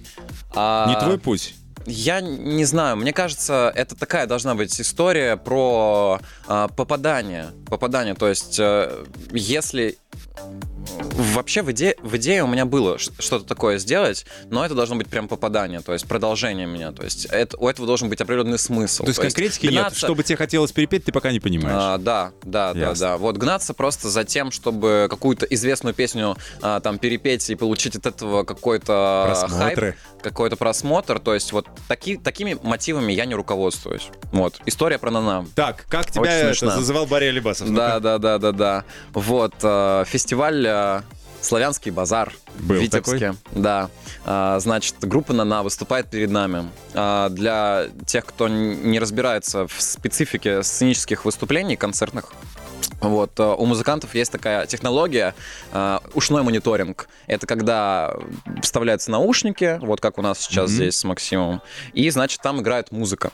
А, 0.56 0.88
Не 0.88 1.00
твой 1.00 1.18
путь? 1.18 1.56
Я 1.86 2.22
не 2.22 2.66
знаю, 2.66 2.98
мне 2.98 3.14
кажется, 3.14 3.72
это 3.76 3.96
такая 3.96 4.28
должна 4.28 4.54
быть 4.54 4.80
история 4.80 5.36
про 5.38 6.20
попадание. 6.76 7.52
Попадание, 7.68 8.16
то 8.16 8.28
есть 8.28 8.58
э, 8.60 9.06
если 9.32 9.98
вообще 11.34 11.62
в 11.62 11.72
идее, 11.72 11.96
в 12.02 12.16
идее 12.18 12.44
у 12.44 12.48
меня 12.48 12.66
было 12.66 12.98
что-то 12.98 13.42
такое 13.46 13.78
сделать, 13.78 14.26
но 14.50 14.66
это 14.66 14.74
должно 14.76 14.96
быть 14.96 15.08
прям 15.08 15.28
попадание, 15.28 15.82
то 15.82 15.94
есть 15.94 16.08
продолжение 16.08 16.66
меня, 16.66 16.92
то 16.92 17.04
есть 17.04 17.26
это, 17.26 17.58
у 17.58 17.68
этого 17.68 17.86
должен 17.86 18.10
быть 18.10 18.20
определенный 18.22 18.58
смысл. 18.58 19.04
То 19.04 19.10
есть 19.10 19.20
конкретики 19.20 19.66
нет. 19.68 19.74
гнаться- 19.76 20.00
Что 20.00 20.16
бы 20.16 20.24
тебе 20.24 20.38
хотелось 20.38 20.72
перепеть, 20.72 21.06
ты 21.06 21.12
пока 21.12 21.32
не 21.32 21.40
понимаешь. 21.40 21.76
а, 21.78 21.98
да, 21.98 22.32
да, 22.44 22.74
да, 22.74 22.80
Ясно. 22.80 22.96
да. 23.08 23.18
Вот 23.18 23.38
гнаться 23.38 23.74
просто 23.74 24.10
за 24.10 24.24
тем, 24.24 24.52
чтобы 24.52 25.08
какую-то 25.10 25.46
известную 25.46 25.94
песню 25.94 26.36
а, 26.62 26.80
там 26.80 26.98
перепеть 26.98 27.50
и 27.50 27.56
получить 27.56 27.96
от 27.96 28.06
этого 28.06 28.44
какой-то 28.44 29.24
Просмотры. 29.28 29.92
хайп, 29.94 30.24
какой-то 30.24 30.56
просмотр. 30.56 31.20
То 31.20 31.34
есть 31.34 31.52
вот 31.52 31.68
таки, 31.88 32.18
такими 32.18 32.58
мотивами 32.64 33.12
я 33.14 33.26
не 33.26 33.36
руководствуюсь. 33.36 34.10
Вот. 34.32 34.60
История 34.66 34.98
про 34.98 35.12
Нана. 35.12 35.46
Так, 35.56 35.86
как 35.90 36.10
тебя 36.12 36.22
Очень 36.22 36.32
это 36.40 36.54
смешно. 36.56 36.72
зазывал 36.72 37.06
Барри 37.06 37.26
Алибасов? 37.26 37.74
Да, 37.74 38.00
да, 38.00 38.18
да, 38.18 38.38
да, 38.38 38.52
да. 38.52 38.84
Вот. 39.14 39.54
э, 39.64 40.04
фестиваль 40.08 40.66
э, 40.68 41.02
Славянский 41.42 41.92
базар 41.92 42.34
Был 42.60 42.76
в 42.76 42.80
Витебске. 42.82 43.34
Да. 43.52 43.90
А, 44.26 44.60
Значит, 44.60 44.96
группа 45.02 45.32
Нана 45.32 45.64
выступает 45.64 46.08
перед 46.10 46.30
нами. 46.32 46.70
А, 46.94 47.30
Для 47.30 47.88
тех, 48.06 48.26
кто 48.26 48.48
не 48.50 49.00
разбирается 49.00 49.66
в 49.68 49.82
специфике 49.82 50.64
сценических 50.64 51.24
выступлений 51.24 51.78
концертных, 51.78 52.34
вот, 53.00 53.40
э, 53.40 53.44
у 53.44 53.66
музыкантов 53.66 54.14
есть 54.16 54.32
такая 54.34 54.66
технология 54.66 55.34
э, 55.72 56.00
ушной 56.14 56.44
мониторинг. 56.44 57.08
Это 57.28 57.48
когда 57.48 58.14
вставляются 58.62 59.10
наушники, 59.12 59.80
вот 59.82 60.02
как 60.02 60.18
у 60.18 60.22
нас 60.22 60.40
сейчас 60.40 60.70
Мгм. 60.70 60.76
здесь 60.76 60.98
с 60.98 61.04
Максимом, 61.06 61.62
и, 61.94 62.10
значит, 62.10 62.42
там 62.42 62.60
играет 62.60 62.92
музыка. 62.92 63.32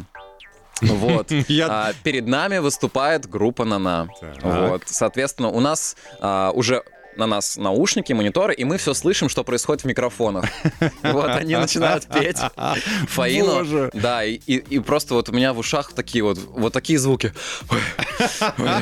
Вот. 0.82 1.32
Я- 1.48 1.68
А, 1.70 1.94
перед 2.04 2.28
нами 2.28 2.58
выступает 2.60 3.28
группа 3.30 3.66
Нана. 3.66 4.08
Так. 4.20 4.36
Вот. 4.44 4.84
Соответственно, 4.86 5.50
у 5.50 5.60
нас 5.60 5.96
а, 6.20 6.52
уже 6.52 6.84
на 7.18 7.28
нас 7.28 7.56
наушники, 7.56 8.12
мониторы, 8.12 8.54
и 8.54 8.66
мы 8.66 8.78
все 8.78 8.94
слышим, 8.94 9.30
что 9.30 9.46
происходит 9.46 9.84
в 9.84 9.88
микрофонах. 9.88 10.46
Вот 11.04 11.30
они 11.30 11.56
начинают 11.56 12.06
петь 12.08 12.38
Фаину. 13.08 13.56
Боже. 13.60 13.90
Да, 13.94 14.26
и, 14.26 14.34
и- 14.34 14.58
и 14.58 14.80
просто 14.80 15.14
вот 15.14 15.30
у 15.30 15.32
меня 15.32 15.54
в 15.54 15.60
ушах 15.60 15.94
такие 15.94 16.26
вот, 16.26 16.38
вот 16.38 16.74
такие 16.74 17.00
звуки. 17.00 17.34
Ой, 17.72 17.80
ой, 18.58 18.82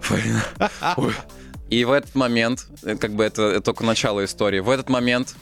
Фаина, 0.00 0.42
ой. 0.98 1.14
И 1.70 1.84
в 1.84 1.92
этот 1.92 2.14
момент, 2.14 2.66
э, 2.82 2.96
как 2.96 3.12
бы 3.14 3.24
это, 3.24 3.42
это 3.44 3.60
только 3.62 3.84
начало 3.84 4.24
истории, 4.24 4.60
в 4.60 4.68
этот 4.68 4.90
момент 4.90 5.34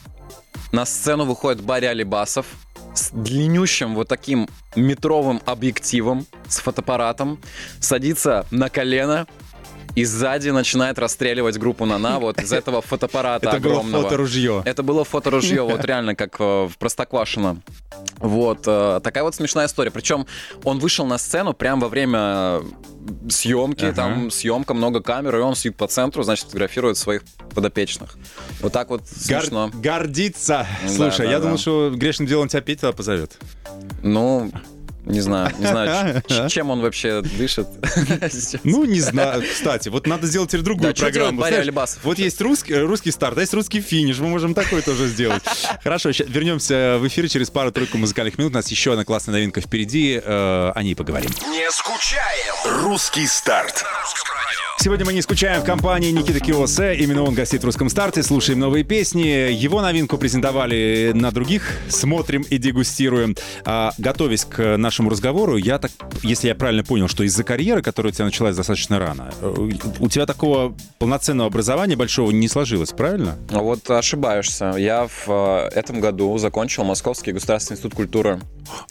на 0.71 0.87
сцену 0.87 1.25
выходит 1.25 1.61
Барри 1.61 1.87
Алибасов 1.87 2.47
с 2.95 3.11
длиннющим 3.11 3.95
вот 3.95 4.09
таким 4.09 4.49
метровым 4.77 5.41
объективом, 5.47 6.27
с 6.49 6.59
фотоаппаратом, 6.59 7.41
садится 7.81 8.47
на 8.51 8.69
колено 8.69 9.27
и 9.95 10.05
сзади 10.05 10.49
начинает 10.51 10.99
расстреливать 10.99 11.59
группу 11.59 11.85
Нана 11.85 12.19
вот 12.21 12.41
из 12.41 12.53
этого 12.53 12.81
фотоаппарата 12.81 13.49
Это 13.49 13.61
было 13.61 13.73
огромного. 13.75 14.03
фоторужье. 14.05 14.63
Это 14.65 14.83
было 14.83 15.05
фоторужье, 15.05 15.63
вот 15.63 15.85
реально 15.85 16.15
как 16.15 16.37
э, 16.41 16.69
в 16.69 16.79
Простоквашино. 16.79 17.61
Вот, 18.19 18.65
э, 18.67 19.01
такая 19.03 19.25
вот 19.25 19.35
смешная 19.35 19.67
история. 19.67 19.91
Причем 19.91 20.27
он 20.65 20.79
вышел 20.79 21.07
на 21.07 21.19
сцену 21.19 21.53
прямо 21.53 21.83
во 21.83 21.89
время 21.89 22.63
съемки, 23.29 23.85
Ага. 23.85 23.95
там 23.95 24.31
съемка, 24.31 24.75
много 24.75 25.01
камер, 25.03 25.37
и 25.37 25.41
он 25.41 25.55
сидит 25.57 25.77
по 25.77 25.87
центру, 25.87 26.23
значит, 26.23 26.47
фотографирует 26.47 26.97
своих 26.97 27.23
подопечных. 27.55 28.17
Вот 28.61 28.73
так 28.73 28.91
вот 28.91 29.01
Гор- 29.01 29.09
смешно. 29.43 29.71
Гордиться. 29.75 30.67
Да, 30.83 30.89
Слушай, 30.89 31.27
да, 31.27 31.33
я 31.33 31.39
да. 31.39 31.45
думал, 31.45 31.59
что 31.59 31.91
грешным 31.95 32.29
делом 32.29 32.49
тебя 32.49 32.61
Петя 32.63 32.93
позовет. 32.93 33.39
Ну, 34.03 34.51
не 35.05 35.21
знаю, 35.21 35.53
не 35.59 35.67
знаю, 35.67 36.23
чем 36.49 36.71
он 36.71 36.81
вообще 36.81 37.23
дышит. 37.23 37.67
Ну, 38.65 38.85
не 38.85 39.01
знаю. 39.01 39.43
Кстати, 39.43 39.89
вот 39.89 40.07
надо 40.07 40.27
сделать 40.27 40.51
теперь 40.51 40.63
другую 40.65 40.95
программу. 40.95 41.43
Вот 42.03 42.19
есть 42.19 42.41
русский, 42.41 42.75
русский 42.75 43.11
старт, 43.11 43.39
а 43.39 43.41
есть 43.41 43.55
русский 43.55 43.81
финиш. 43.81 44.19
Мы 44.19 44.29
можем 44.29 44.55
такой 44.55 44.83
тоже 44.83 45.09
сделать. 45.09 45.43
Хорошо, 45.83 46.11
вернемся 46.11 46.99
в 47.01 47.07
эфир 47.07 47.29
через 47.29 47.51
пару-тройку 47.51 47.99
музыкальных 47.99 48.39
минут. 48.39 48.53
У 48.53 48.57
нас 48.57 48.69
еще 48.69 48.93
одна 48.93 49.05
классная 49.05 49.35
новинка 49.35 49.61
впереди. 49.61 50.21
э, 50.23 50.73
О 50.75 50.83
ней 50.83 50.95
поговорим. 50.95 51.31
Не 51.49 51.71
скучаем. 51.71 52.83
Русский 52.85 53.27
старт. 53.27 53.85
Сегодня 54.83 55.07
мы 55.07 55.13
не 55.13 55.23
скучаем 55.23 55.63
в 55.63 55.65
компании 55.65 56.11
Никита 56.11 56.41
Киосе. 56.41 56.97
Именно 56.97 57.23
он 57.23 57.35
гостит 57.35 57.63
в 57.63 57.65
русском 57.65 57.89
старте. 57.89 58.25
Слушаем 58.25 58.59
новые 58.59 58.83
песни. 58.83 59.53
Его 59.53 59.81
новинку 59.81 60.19
презентовали 60.19 61.13
на 61.15 61.31
других. 61.31 61.63
Смотрим 61.89 62.43
и 62.43 62.59
дегустируем. 62.59 63.37
А, 63.65 63.93
готовясь 63.99 64.45
к 64.45 64.77
нашему 64.77 65.09
разговору, 65.09 65.57
я 65.57 65.79
так, 65.79 65.93
если 66.25 66.49
я 66.49 66.57
правильно 66.57 66.83
понял, 66.83 67.07
что 67.07 67.23
из-за 67.23 67.45
карьеры, 67.45 67.81
которая 67.81 68.13
у 68.13 68.13
тебя 68.13 68.25
началась 68.25 68.57
достаточно 68.57 68.99
рано, 68.99 69.33
э, 69.41 69.69
у 70.01 70.09
тебя 70.09 70.27
такого 70.27 70.75
полноценного 70.99 71.47
образования 71.47 71.95
большого 71.95 72.33
не 72.33 72.49
сложилось, 72.49 72.91
правильно? 72.91 73.39
Вот 73.51 73.89
ошибаешься. 73.89 74.75
Я 74.77 75.07
в 75.07 75.29
э, 75.29 75.79
этом 75.79 76.01
году 76.01 76.37
закончил 76.39 76.83
Московский 76.83 77.31
государственный 77.31 77.77
институт 77.77 77.95
культуры. 77.95 78.41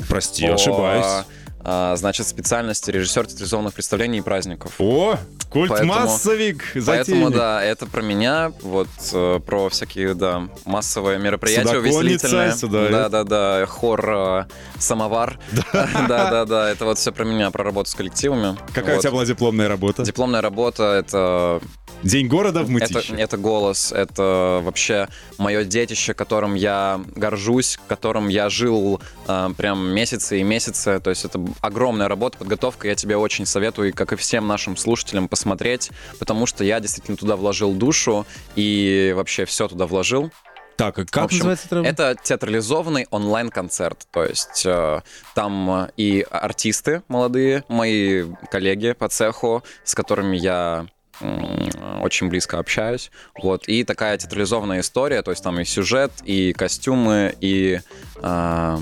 Прости, 0.08 0.48
по, 0.48 0.54
ошибаюсь. 0.54 1.26
А, 1.64 1.96
значит, 1.96 2.28
специальности 2.28 2.92
режиссер 2.92 3.28
телевизионных 3.28 3.74
представлений 3.74 4.20
и 4.20 4.22
праздников. 4.22 4.74
О, 4.80 5.18
культмассовик, 5.50 6.64
Поэтому, 6.86 7.30
да, 7.30 7.64
это 7.64 7.86
про 7.86 8.02
меня, 8.02 8.52
вот 8.62 8.88
э, 9.14 9.40
про 9.46 9.70
всякие, 9.70 10.14
да, 10.14 10.48
массовые 10.66 11.20
мероприятия 11.20 11.78
увеселительные. 11.78 12.54
сюда, 12.54 12.90
Да, 12.90 13.10
да, 13.10 13.24
да, 13.24 13.66
хор, 13.66 14.10
э, 14.10 14.46
самовар. 14.80 15.40
Да, 16.08 16.30
да, 16.32 16.46
да, 16.46 16.70
это 16.70 16.86
вот 16.86 16.98
все 16.98 17.12
про 17.12 17.24
меня, 17.24 17.52
про 17.52 17.64
работу 17.64 17.90
с 17.90 17.96
коллективами. 17.96 18.58
Какая 18.74 18.98
у 18.98 19.02
тебя 19.02 19.12
была 19.12 19.26
дипломная 19.26 19.68
работа? 19.68 20.04
Дипломная 20.04 20.42
работа 20.42 20.84
это 20.84 21.62
День 22.04 22.28
города 22.28 22.62
в 22.62 22.64
это, 22.64 22.72
Мытищах. 22.72 23.20
это 23.20 23.38
голос, 23.38 23.92
это 23.92 24.62
вообще 24.64 25.08
мое 25.38 25.64
детище, 25.64 26.14
которым 26.14 26.56
я 26.56 27.02
горжусь, 27.16 27.80
которым 27.88 28.28
я 28.28 28.50
жил 28.50 29.00
э, 29.28 29.50
прям 29.56 29.88
месяцы 29.90 30.40
и 30.40 30.44
месяцы. 30.44 31.00
То 31.00 31.12
есть 31.12 31.26
это 31.26 31.40
огромная 31.62 32.08
работа, 32.08 32.40
подготовка. 32.40 32.88
Я 32.88 32.96
тебе 32.96 33.18
очень 33.18 33.46
советую, 33.46 33.94
как 33.94 34.14
и 34.14 34.16
всем 34.16 34.48
нашим 34.48 34.78
слушателям, 34.78 35.28
посмотреть, 35.28 35.92
потому 36.18 36.48
что 36.48 36.64
я 36.64 36.80
действительно 36.80 37.18
туда 37.18 37.36
вложил 37.36 37.74
душу 37.74 38.26
и 38.56 39.14
вообще 39.16 39.46
все 39.46 39.68
туда 39.68 39.86
вложил. 39.86 40.32
Так, 40.78 40.98
а 40.98 41.04
В 41.04 41.12
как 41.12 41.26
общем, 41.26 41.46
называется 41.46 41.68
это? 41.70 41.88
Это 41.88 42.16
театрализованный 42.24 43.06
онлайн-концерт. 43.12 44.08
То 44.10 44.24
есть 44.24 44.64
э, 44.66 45.02
там 45.36 45.70
э, 45.70 45.90
и 45.98 46.26
артисты 46.32 47.04
молодые, 47.08 47.64
мои 47.68 48.26
коллеги 48.50 48.94
по 48.94 49.08
цеху, 49.08 49.64
с 49.84 49.94
которыми 49.94 50.38
я 50.38 50.88
очень 51.20 52.30
близко 52.30 52.60
общаюсь. 52.60 53.12
Вот. 53.36 53.68
И 53.68 53.84
такая 53.84 54.18
театрализованная 54.18 54.82
история, 54.82 55.22
то 55.22 55.32
есть 55.32 55.44
там 55.44 55.60
и 55.60 55.66
сюжет, 55.66 56.12
и 56.24 56.54
костюмы, 56.54 57.36
и 57.42 57.82
э, 58.16 58.78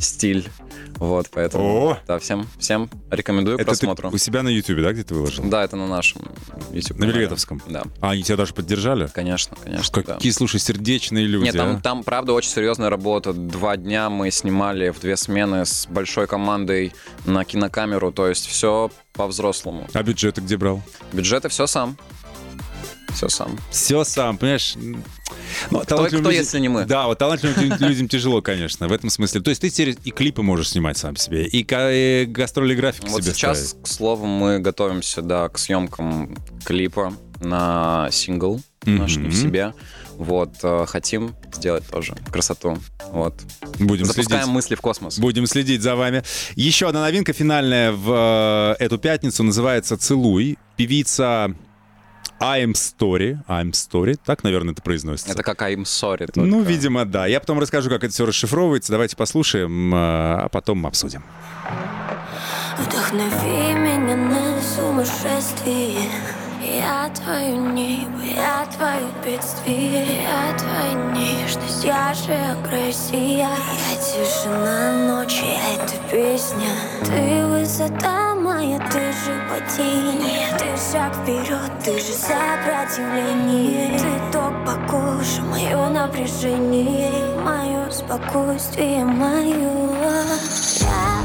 стиль. 0.00 0.48
Вот, 0.96 1.28
поэтому, 1.30 1.90
О! 1.90 1.98
да, 2.08 2.18
всем, 2.18 2.48
всем 2.58 2.90
рекомендую 3.10 3.56
к 3.58 3.60
Это 3.60 3.72
ты 3.72 3.78
просмотру. 3.78 4.10
у 4.12 4.18
себя 4.18 4.42
на 4.42 4.48
YouTube, 4.48 4.80
да, 4.80 4.92
где 4.92 5.04
ты 5.04 5.14
выложил? 5.14 5.44
Да, 5.48 5.62
это 5.62 5.76
на 5.76 5.86
нашем 5.86 6.22
YouTube. 6.72 6.98
На 6.98 7.04
Вильветовском? 7.04 7.62
Да, 7.68 7.84
А 8.00 8.10
они 8.10 8.22
тебя 8.24 8.36
даже 8.36 8.52
поддержали? 8.54 9.08
конечно, 9.14 9.56
конечно. 9.62 10.02
да. 10.02 10.14
Какие, 10.14 10.32
слушай, 10.32 10.58
сердечные 10.58 11.26
люди, 11.26 11.44
Нет, 11.44 11.56
там, 11.56 11.76
а? 11.76 11.80
там, 11.80 12.02
правда, 12.02 12.32
очень 12.32 12.50
серьезная 12.50 12.90
работа. 12.90 13.32
Два 13.32 13.76
дня 13.76 14.10
мы 14.10 14.30
снимали 14.32 14.88
в 14.90 14.98
две 15.00 15.16
смены 15.16 15.64
с 15.64 15.86
большой 15.88 16.26
командой 16.26 16.92
на 17.26 17.44
кинокамеру. 17.44 18.10
То 18.10 18.28
есть 18.28 18.46
все 18.46 18.90
по-взрослому. 19.12 19.86
А 19.92 20.02
бюджеты 20.02 20.40
где 20.40 20.56
брал? 20.56 20.82
Бюджеты 21.12 21.48
все 21.48 21.66
сам. 21.66 21.96
Все 23.14 23.28
сам. 23.28 23.56
Все 23.70 24.04
сам, 24.04 24.36
понимаешь? 24.38 24.74
Ну, 25.70 25.78
кто, 25.80 25.96
талантливым 25.96 26.24
людям- 26.26 26.40
если 26.40 26.58
не 26.60 26.68
мы? 26.68 26.84
Да, 26.86 27.06
вот 27.06 27.18
талантливым 27.18 27.78
людям 27.78 28.08
тяжело, 28.08 28.40
конечно, 28.42 28.88
в 28.88 28.92
этом 28.92 29.10
смысле. 29.10 29.40
То 29.40 29.50
есть 29.50 29.60
ты 29.60 29.70
теперь 29.70 29.96
и 30.04 30.10
клипы 30.10 30.42
можешь 30.42 30.70
снимать 30.70 30.96
сам 30.98 31.16
себе, 31.16 31.44
и 31.46 31.66
и 31.68 32.24
гастроли 32.26 32.74
графики 32.74 33.06
Вот 33.08 33.22
себе 33.22 33.34
сейчас, 33.34 33.68
ставить. 33.68 33.84
к 33.84 33.86
слову, 33.88 34.26
мы 34.26 34.58
готовимся, 34.60 35.22
да, 35.22 35.48
к 35.48 35.58
съемкам 35.58 36.36
клипа 36.64 37.12
на 37.40 38.08
сингл 38.10 38.60
наш 38.84 39.16
Мгм. 39.16 39.24
«Не 39.24 39.30
в 39.30 39.34
себе». 39.34 39.74
Вот, 40.16 40.54
э, 40.64 40.84
хотим 40.88 41.36
сделать 41.54 41.86
тоже 41.86 42.16
красоту. 42.32 42.78
Вот. 43.12 43.34
Будем 43.78 44.04
Запускаем 44.04 44.42
следить. 44.42 44.52
мысли 44.54 44.74
в 44.74 44.80
космос. 44.80 45.16
Будем 45.20 45.46
следить 45.46 45.80
за 45.80 45.94
вами. 45.94 46.24
Еще 46.56 46.88
одна 46.88 47.02
новинка 47.02 47.32
финальная 47.32 47.92
в 47.92 48.76
э, 48.80 48.82
эту 48.84 48.98
пятницу 48.98 49.44
называется 49.44 49.96
«Целуй». 49.96 50.58
Певица 50.76 51.54
I'm 52.40 52.72
Story. 52.72 53.38
I'm 53.48 53.72
Story, 53.72 54.18
так, 54.24 54.44
наверное, 54.44 54.72
это 54.72 54.82
произносится. 54.82 55.32
Это 55.32 55.42
как 55.42 55.60
I'm 55.62 55.82
sorry. 55.82 56.26
только. 56.26 56.40
Ну, 56.42 56.62
видимо, 56.62 57.04
да. 57.04 57.26
Я 57.26 57.40
потом 57.40 57.58
расскажу, 57.58 57.88
как 57.90 58.04
это 58.04 58.12
все 58.12 58.26
расшифровывается. 58.26 58.92
Давайте 58.92 59.16
послушаем, 59.16 59.94
э, 59.94 59.98
а 59.98 60.48
потом 60.48 60.86
обсудим. 60.86 61.22
Вдохнови 62.78 63.74
меня 63.74 64.16
на 64.16 64.62
сумасшествие 64.62 66.10
Я 66.78 67.10
твое 67.12 67.56
небо, 67.56 68.22
я 68.22 68.64
твое 68.66 69.08
бедствие 69.24 70.22
Я 70.22 70.56
твоя 70.56 70.94
нежность, 71.12 71.84
я 71.84 72.14
же 72.14 72.32
агрессия. 72.32 73.38
Я 73.38 73.96
тишина 74.00 74.92
ночи, 75.08 75.44
это 75.74 75.94
песня. 76.08 76.70
Ты 77.04 77.44
высота 77.46 78.36
моя, 78.36 78.78
ты 78.78 79.00
же 79.12 79.34
падение. 79.50 80.56
Ты 80.56 80.66
шаг 80.92 81.12
вперед, 81.16 81.72
ты 81.84 81.98
же 81.98 82.12
сопротивление. 82.12 83.98
Ты 83.98 84.32
ток 84.32 84.52
по 84.64 84.74
коже, 84.88 85.42
мое 85.42 85.88
напряжение 85.88 87.10
Мое 87.42 87.90
спокойствие, 87.90 89.04
мое 89.04 89.88
Я 90.80 91.17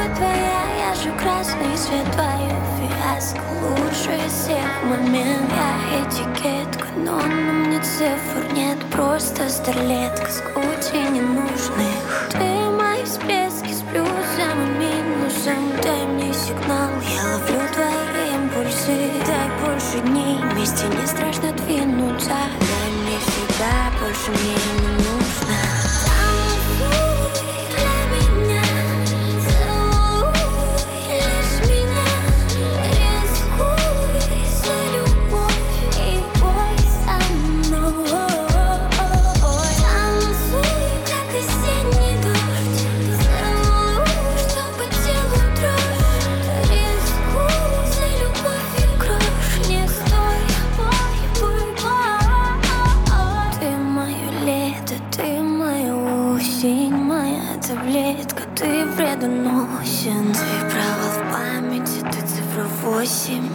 остановка 0.00 0.16
твоя, 0.16 0.62
я 0.78 0.94
же 0.94 1.12
красный 1.18 1.76
свет 1.76 2.04
твое 2.12 2.50
фиаско. 2.78 3.40
Лучше 3.62 4.18
всех 4.28 4.84
момент 4.84 5.50
Я 5.50 6.02
этикетка, 6.02 6.86
но 6.96 7.16
на 7.20 7.52
мне 7.52 7.80
цифр 7.80 8.52
нет 8.54 8.78
Просто 8.90 9.48
старлетка. 9.48 10.30
С 10.30 10.40
кучей 10.54 11.02
ненужных. 11.10 12.28
Ты 12.32 12.70
мои 12.70 13.04
всплески 13.04 13.72
с 13.72 13.82
плюсом 13.82 14.56
и 14.58 14.78
минусом. 14.78 15.72
Дай 15.82 16.06
мне 16.06 16.32
сигнал, 16.32 16.90
я 17.08 17.32
ловлю 17.32 17.60
твои 17.72 18.34
импульсы. 18.34 19.10
Дай 19.26 19.48
больше 19.64 20.00
дней, 20.06 20.38
вместе 20.52 20.86
не 20.88 21.06
страшно 21.06 21.52
двинуться. 21.52 22.28
Дай 22.28 22.90
мне 23.02 23.18
всегда, 23.18 23.90
больше 24.00 24.30
мне 24.30 24.54
не 24.54 25.19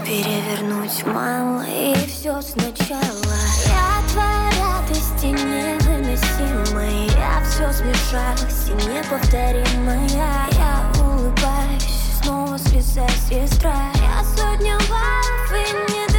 Перевернуть 0.06 1.04
мало 1.08 1.64
и 1.68 1.96
все 2.08 2.40
сначала. 2.40 3.36
Я 3.66 4.04
твоя 4.12 4.52
радость 4.62 5.24
и 5.24 5.32
невыносимая. 5.32 7.10
Я 7.10 7.44
все 7.44 7.74
смешалась 7.74 8.70
и 8.70 8.74
неповторимая 8.88 10.08
Я 10.52 10.92
улыбаюсь, 11.02 12.22
снова 12.22 12.56
слеза 12.60 13.08
сестра. 13.28 13.74
Я 13.96 14.24
сотня 14.24 14.78
баллов 14.88 15.52
и 15.52 15.92
не 15.92 16.15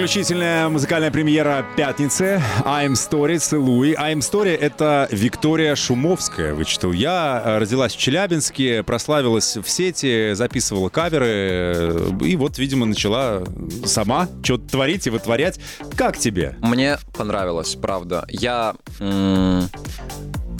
Заключительная 0.00 0.70
музыкальная 0.70 1.10
премьера 1.10 1.62
пятницы 1.76 2.40
I'm 2.64 2.92
Story, 2.92 3.36
целуй. 3.38 3.92
I'm 3.92 4.20
Story— 4.20 4.56
это 4.58 5.06
Виктория 5.10 5.74
Шумовская, 5.76 6.54
вычитал 6.54 6.92
я. 6.92 7.42
Родилась 7.58 7.94
в 7.94 7.98
Челябинске, 7.98 8.82
прославилась 8.82 9.58
в 9.58 9.68
сети, 9.68 10.32
записывала 10.32 10.88
каверы. 10.88 11.26
э, 11.28 12.10
И 12.22 12.34
вот, 12.36 12.56
видимо, 12.56 12.86
начала 12.86 13.42
сама 13.84 14.26
что-то 14.42 14.70
творить 14.70 15.06
и 15.06 15.10
вытворять. 15.10 15.60
Как 15.98 16.16
тебе? 16.16 16.56
Мне 16.62 16.96
понравилось, 17.14 17.74
правда. 17.74 18.24
Я 18.30 18.76
м, 19.00 19.68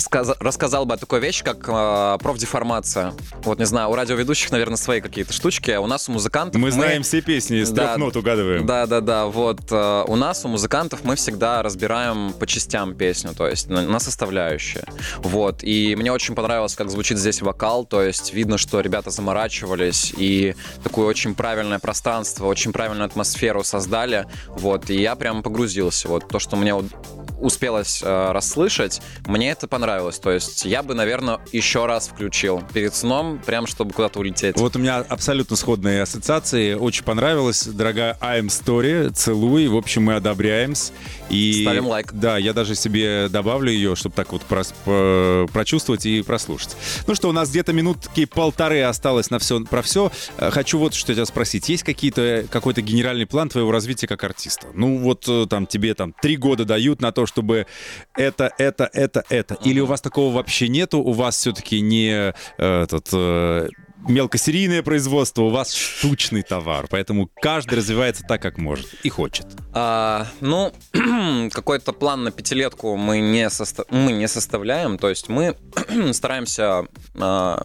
сказа- 0.00 0.36
рассказал 0.40 0.86
бы 0.86 0.94
о 0.94 0.96
такой 0.96 1.20
вещи, 1.20 1.44
как 1.44 1.68
э, 1.68 2.18
профдеформация. 2.22 3.14
Вот, 3.44 3.58
не 3.58 3.66
знаю, 3.66 3.90
у 3.90 3.94
радиоведущих, 3.94 4.50
наверное, 4.50 4.76
свои 4.76 5.00
какие-то 5.00 5.32
штучки, 5.32 5.70
а 5.70 5.80
у 5.80 5.86
нас 5.86 6.08
у 6.08 6.12
музыкантов... 6.12 6.60
Мы 6.60 6.70
знаем 6.70 7.02
все 7.02 7.20
песни, 7.20 7.62
с 7.62 7.70
Да, 7.70 7.88
трех 7.88 7.98
нот 7.98 8.16
угадываем. 8.16 8.66
Да, 8.66 8.86
да, 8.86 9.00
да. 9.00 9.26
Вот 9.26 9.60
э, 9.70 10.04
у 10.06 10.16
нас, 10.16 10.44
у 10.44 10.48
музыкантов, 10.48 11.04
мы 11.04 11.16
всегда 11.16 11.62
разбираем 11.62 12.32
по 12.32 12.46
частям 12.46 12.94
песню, 12.94 13.34
то 13.34 13.46
есть 13.46 13.68
на, 13.68 13.82
на 13.82 13.98
составляющие. 13.98 14.84
Вот. 15.18 15.62
И 15.62 15.94
мне 15.96 16.12
очень 16.12 16.34
понравилось, 16.34 16.74
как 16.74 16.90
звучит 16.90 17.18
здесь 17.18 17.42
вокал. 17.42 17.84
То 17.84 18.02
есть 18.02 18.32
видно, 18.34 18.58
что 18.58 18.80
ребята 18.80 19.10
заморачивались 19.10 20.12
и 20.16 20.54
такое 20.82 21.06
очень 21.06 21.34
правильное 21.34 21.78
пространство, 21.78 22.46
очень 22.46 22.72
правильную 22.72 23.06
атмосферу 23.06 23.64
создали. 23.64 24.26
Вот. 24.48 24.90
И 24.90 25.00
я 25.00 25.14
прям 25.16 25.42
погрузился. 25.42 26.08
Вот 26.08 26.28
то, 26.28 26.38
что 26.38 26.56
мне 26.56 26.74
успелось 27.40 28.00
э, 28.02 28.32
расслышать, 28.32 29.00
мне 29.26 29.50
это 29.50 29.66
понравилось. 29.68 30.18
То 30.18 30.30
есть 30.30 30.64
я 30.64 30.82
бы, 30.82 30.94
наверное, 30.94 31.40
еще 31.52 31.86
раз 31.86 32.08
включил 32.08 32.62
перед 32.72 32.94
сном, 32.94 33.40
прям 33.44 33.66
чтобы 33.66 33.92
куда-то 33.92 34.18
улететь. 34.20 34.56
Вот 34.58 34.76
у 34.76 34.78
меня 34.78 34.98
абсолютно 34.98 35.56
сходные 35.56 36.02
ассоциации. 36.02 36.74
Очень 36.74 37.04
понравилось. 37.04 37.64
Дорогая 37.66 38.16
I'm 38.20 38.46
Story, 38.46 39.10
целуй. 39.10 39.68
В 39.68 39.76
общем, 39.76 40.04
мы 40.04 40.14
одобряем. 40.14 40.74
И, 41.30 41.62
Ставим 41.62 41.86
лайк. 41.86 42.12
Да, 42.12 42.36
я 42.38 42.52
даже 42.52 42.74
себе 42.74 43.28
добавлю 43.28 43.70
ее, 43.72 43.96
чтобы 43.96 44.14
так 44.14 44.32
вот 44.32 44.42
прос- 44.48 44.74
по- 44.84 45.48
прочувствовать 45.52 46.06
и 46.06 46.22
прослушать. 46.22 46.76
Ну 47.06 47.14
что, 47.14 47.28
у 47.28 47.32
нас 47.32 47.50
где-то 47.50 47.72
минутки 47.72 48.24
полторы 48.24 48.82
осталось 48.82 49.30
на 49.30 49.38
все 49.38 49.60
про 49.64 49.82
все. 49.82 50.12
Э, 50.36 50.50
Хочу 50.50 50.78
вот 50.78 50.94
что 50.94 51.14
тебя 51.14 51.24
спросить. 51.24 51.68
Есть 51.68 51.82
какие-то 51.82 52.44
какой-то 52.50 52.82
генеральный 52.82 53.26
план 53.26 53.48
твоего 53.48 53.70
развития 53.72 54.06
как 54.06 54.22
артиста? 54.24 54.66
Ну 54.74 54.98
вот 54.98 55.24
э, 55.28 55.46
там 55.48 55.66
тебе 55.66 55.94
там 55.94 56.14
три 56.20 56.36
года 56.36 56.64
дают 56.64 57.00
на 57.00 57.10
то, 57.12 57.26
чтобы 57.30 57.66
это, 58.16 58.52
это, 58.58 58.90
это, 58.92 59.24
это? 59.28 59.54
Или 59.64 59.80
у 59.80 59.86
вас 59.86 60.00
такого 60.00 60.34
вообще 60.34 60.68
нету? 60.68 60.98
У 60.98 61.12
вас 61.12 61.36
все-таки 61.36 61.80
не 61.80 62.32
э, 62.58 62.82
этот 62.82 63.08
э, 63.12 63.68
мелкосерийное 64.08 64.82
производство, 64.82 65.42
у 65.42 65.50
вас 65.50 65.72
штучный 65.72 66.42
товар, 66.42 66.86
поэтому 66.90 67.30
каждый 67.40 67.78
развивается 67.78 68.24
так, 68.26 68.42
как 68.42 68.58
может 68.58 68.92
и 69.02 69.08
хочет. 69.08 69.46
А, 69.72 70.26
ну, 70.40 70.72
какой-то 71.52 71.92
план 71.92 72.24
на 72.24 72.30
пятилетку 72.30 72.96
мы 72.96 73.20
не, 73.20 73.48
состо- 73.48 73.86
мы 73.90 74.12
не 74.12 74.28
составляем, 74.28 74.98
то 74.98 75.08
есть 75.08 75.28
мы 75.28 75.56
стараемся 76.12 76.86
а, 77.18 77.62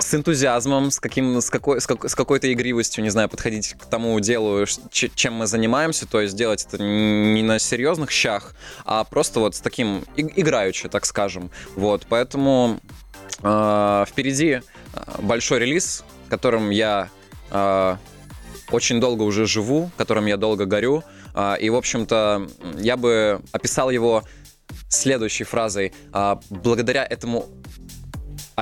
с 0.00 0.14
энтузиазмом, 0.14 0.90
с, 0.90 0.98
каким, 1.00 1.40
с, 1.40 1.50
какой, 1.50 1.80
с, 1.80 1.86
как- 1.86 2.08
с 2.08 2.14
какой-то 2.14 2.52
игривостью, 2.52 3.04
не 3.04 3.10
знаю, 3.10 3.28
подходить 3.28 3.74
к 3.78 3.84
тому 3.86 4.18
делу, 4.20 4.64
чем 4.90 5.34
мы 5.34 5.46
занимаемся, 5.46 6.06
то 6.06 6.20
есть 6.20 6.36
делать 6.36 6.66
это 6.66 6.82
не 6.82 7.42
на 7.42 7.58
серьезных 7.58 8.10
щах, 8.10 8.54
а 8.84 9.04
просто 9.04 9.40
вот 9.40 9.54
с 9.54 9.60
таким 9.60 10.04
играючи, 10.16 10.88
так 10.88 11.06
скажем. 11.06 11.50
Вот, 11.76 12.06
поэтому 12.08 12.80
э, 13.42 14.04
впереди 14.08 14.60
э, 14.60 14.62
большой 15.20 15.60
релиз, 15.60 16.04
которым 16.28 16.70
я 16.70 17.08
э, 17.50 17.96
очень 18.70 19.00
долго 19.00 19.22
уже 19.22 19.46
живу, 19.46 19.90
которым 19.96 20.26
я 20.26 20.36
долго 20.36 20.64
горю. 20.64 21.02
А, 21.34 21.54
И, 21.54 21.70
в 21.70 21.74
общем-то, 21.76 22.48
я 22.78 22.96
бы 22.96 23.40
описал 23.52 23.90
его 23.90 24.22
следующей 24.88 25.44
фразой. 25.44 25.92
А, 26.12 26.40
Благодаря 26.50 27.04
этому 27.04 27.46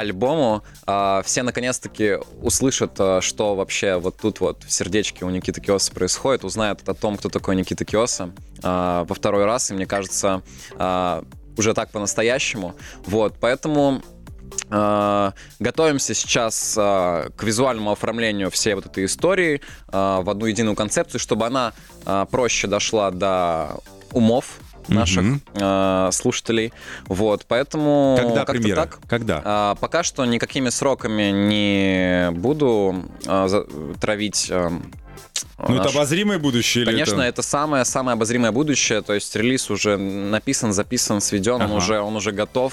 альбому 0.00 0.62
а, 0.86 1.22
все 1.24 1.42
наконец-таки 1.42 2.18
услышат, 2.42 2.92
а, 2.98 3.20
что 3.20 3.54
вообще 3.54 3.96
вот 3.96 4.16
тут 4.16 4.40
вот 4.40 4.64
в 4.64 4.72
сердечке 4.72 5.24
у 5.24 5.30
Никиты 5.30 5.60
Киоса 5.60 5.92
происходит, 5.92 6.44
узнают 6.44 6.88
о 6.88 6.94
том, 6.94 7.16
кто 7.16 7.28
такой 7.28 7.56
Никита 7.56 7.84
Киоса 7.84 8.30
а, 8.62 9.04
во 9.04 9.14
второй 9.14 9.44
раз, 9.44 9.70
и 9.70 9.74
мне 9.74 9.86
кажется, 9.86 10.42
а, 10.76 11.24
уже 11.56 11.74
так 11.74 11.90
по-настоящему. 11.90 12.74
Вот, 13.04 13.34
поэтому 13.40 14.02
а, 14.70 15.32
готовимся 15.58 16.14
сейчас 16.14 16.76
а, 16.78 17.30
к 17.36 17.42
визуальному 17.42 17.92
оформлению 17.92 18.50
всей 18.50 18.74
вот 18.74 18.86
этой 18.86 19.04
истории 19.04 19.60
а, 19.88 20.22
в 20.22 20.30
одну 20.30 20.46
единую 20.46 20.76
концепцию, 20.76 21.20
чтобы 21.20 21.46
она 21.46 21.72
проще 22.30 22.68
дошла 22.68 23.10
до 23.10 23.80
умов 24.12 24.60
наших 24.88 25.22
Мгм. 25.22 25.40
а, 25.60 26.10
слушателей. 26.12 26.72
Вот, 27.06 27.44
поэтому 27.46 28.16
Когда 28.18 28.44
премьера? 28.44 28.76
так. 28.82 28.98
Когда? 29.08 29.42
А, 29.44 29.74
пока 29.76 30.02
что 30.02 30.24
никакими 30.24 30.68
сроками 30.70 31.30
не 31.30 32.30
буду 32.32 33.04
а, 33.26 33.48
за- 33.48 33.66
травить. 34.00 34.48
а, 34.50 34.72
Ну, 35.58 35.74
это 35.74 35.84
наш- 35.84 35.94
обозримое 35.96 36.38
будущее 36.38 36.84
или 36.84 36.90
Конечно, 36.92 37.14
это... 37.16 37.22
это 37.24 37.42
самое-самое 37.42 38.12
обозримое 38.14 38.52
будущее. 38.52 39.02
То 39.02 39.14
есть 39.14 39.34
релиз 39.34 39.70
уже 39.70 39.96
написан, 39.96 40.72
записан, 40.72 41.20
сведен, 41.20 41.54
он 41.54 41.62
Ага. 41.62 41.74
уже, 41.74 42.00
он 42.00 42.14
уже 42.16 42.30
готов. 42.32 42.72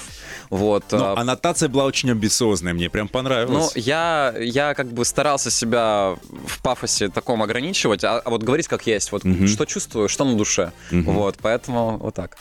Вот. 0.50 0.84
Ну, 0.92 1.02
а, 1.02 1.18
аннотация 1.20 1.68
была 1.68 1.84
очень 1.84 2.10
амбициозная, 2.12 2.74
мне 2.74 2.88
прям 2.88 3.06
ну, 3.06 3.10
понравилось. 3.12 3.72
я, 3.74 4.32
я 4.38 4.74
как 4.74 4.92
бы 4.92 5.04
старался 5.04 5.50
себя 5.50 6.16
в 6.46 6.62
пафосе 6.62 7.08
таком 7.08 7.42
ограничивать, 7.42 8.04
а, 8.04 8.18
а 8.20 8.30
вот 8.30 8.44
говорить 8.44 8.68
как 8.68 8.86
есть. 8.86 9.10
Вот 9.10 9.24
Мгм. 9.24 9.48
что 9.48 9.64
чувствую, 9.64 10.08
что 10.08 10.24
на 10.24 10.36
душе. 10.36 10.72
Мгм. 10.92 11.12
Вот, 11.14 11.36
поэтому 11.42 11.98
вот 11.98 12.14
так. 12.14 12.36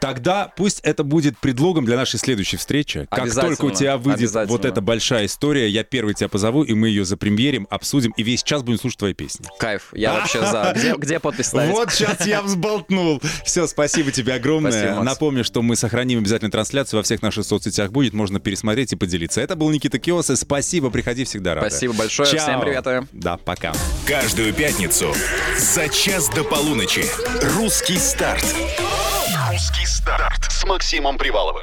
Тогда 0.00 0.52
пусть 0.56 0.80
это 0.80 1.04
будет 1.04 1.38
предлогом 1.38 1.84
для 1.84 1.96
нашей 1.96 2.18
следующей 2.18 2.56
встречи. 2.56 3.06
Как 3.10 3.32
только 3.32 3.64
у 3.64 3.70
тебя 3.70 3.96
выйдет 3.96 4.32
вот 4.48 4.64
эта 4.64 4.80
большая 4.80 5.26
история, 5.26 5.68
я 5.68 5.84
первый 5.84 6.14
тебя 6.14 6.28
позову, 6.28 6.62
и 6.62 6.74
мы 6.74 6.88
ее 6.88 7.04
запремьерим, 7.04 7.66
обсудим, 7.70 8.12
и 8.16 8.22
весь 8.22 8.42
час 8.42 8.62
будем 8.62 8.78
слушать 8.78 8.98
твои 8.98 9.14
песни. 9.14 9.46
Кайф. 9.58 9.75
Я 9.92 10.14
вообще 10.14 10.40
за. 10.40 10.72
Где, 10.76 10.94
где 10.94 11.20
подпись 11.20 11.46
ставить? 11.46 11.72
Вот 11.72 11.92
сейчас 11.92 12.26
я 12.26 12.42
взболтнул. 12.42 13.20
Все, 13.44 13.66
спасибо 13.66 14.10
тебе 14.12 14.34
огромное. 14.34 14.72
Спасибо. 14.72 15.02
Напомню, 15.02 15.44
что 15.44 15.62
мы 15.62 15.76
сохраним 15.76 16.18
обязательно 16.20 16.50
трансляцию 16.50 16.98
во 16.98 17.02
всех 17.04 17.22
наших 17.22 17.44
соцсетях 17.44 17.90
будет, 17.90 18.12
можно 18.12 18.40
пересмотреть 18.40 18.92
и 18.92 18.96
поделиться. 18.96 19.40
Это 19.40 19.56
был 19.56 19.70
Никита 19.70 19.98
Киоса. 19.98 20.36
Спасибо, 20.36 20.90
приходи 20.90 21.24
всегда 21.24 21.54
рады. 21.54 21.70
Спасибо 21.70 21.94
большое. 21.94 22.28
Чао. 22.30 22.40
Всем 22.40 22.60
привет. 22.60 22.86
Да, 23.12 23.36
пока. 23.36 23.72
Каждую 24.06 24.52
пятницу 24.52 25.14
за 25.58 25.88
час 25.88 26.28
до 26.28 26.44
полуночи. 26.44 27.04
Русский 27.56 27.98
старт. 27.98 28.44
Русский 29.50 29.86
старт 29.86 30.50
с 30.50 30.64
Максимом 30.64 31.18
Приваловым. 31.18 31.54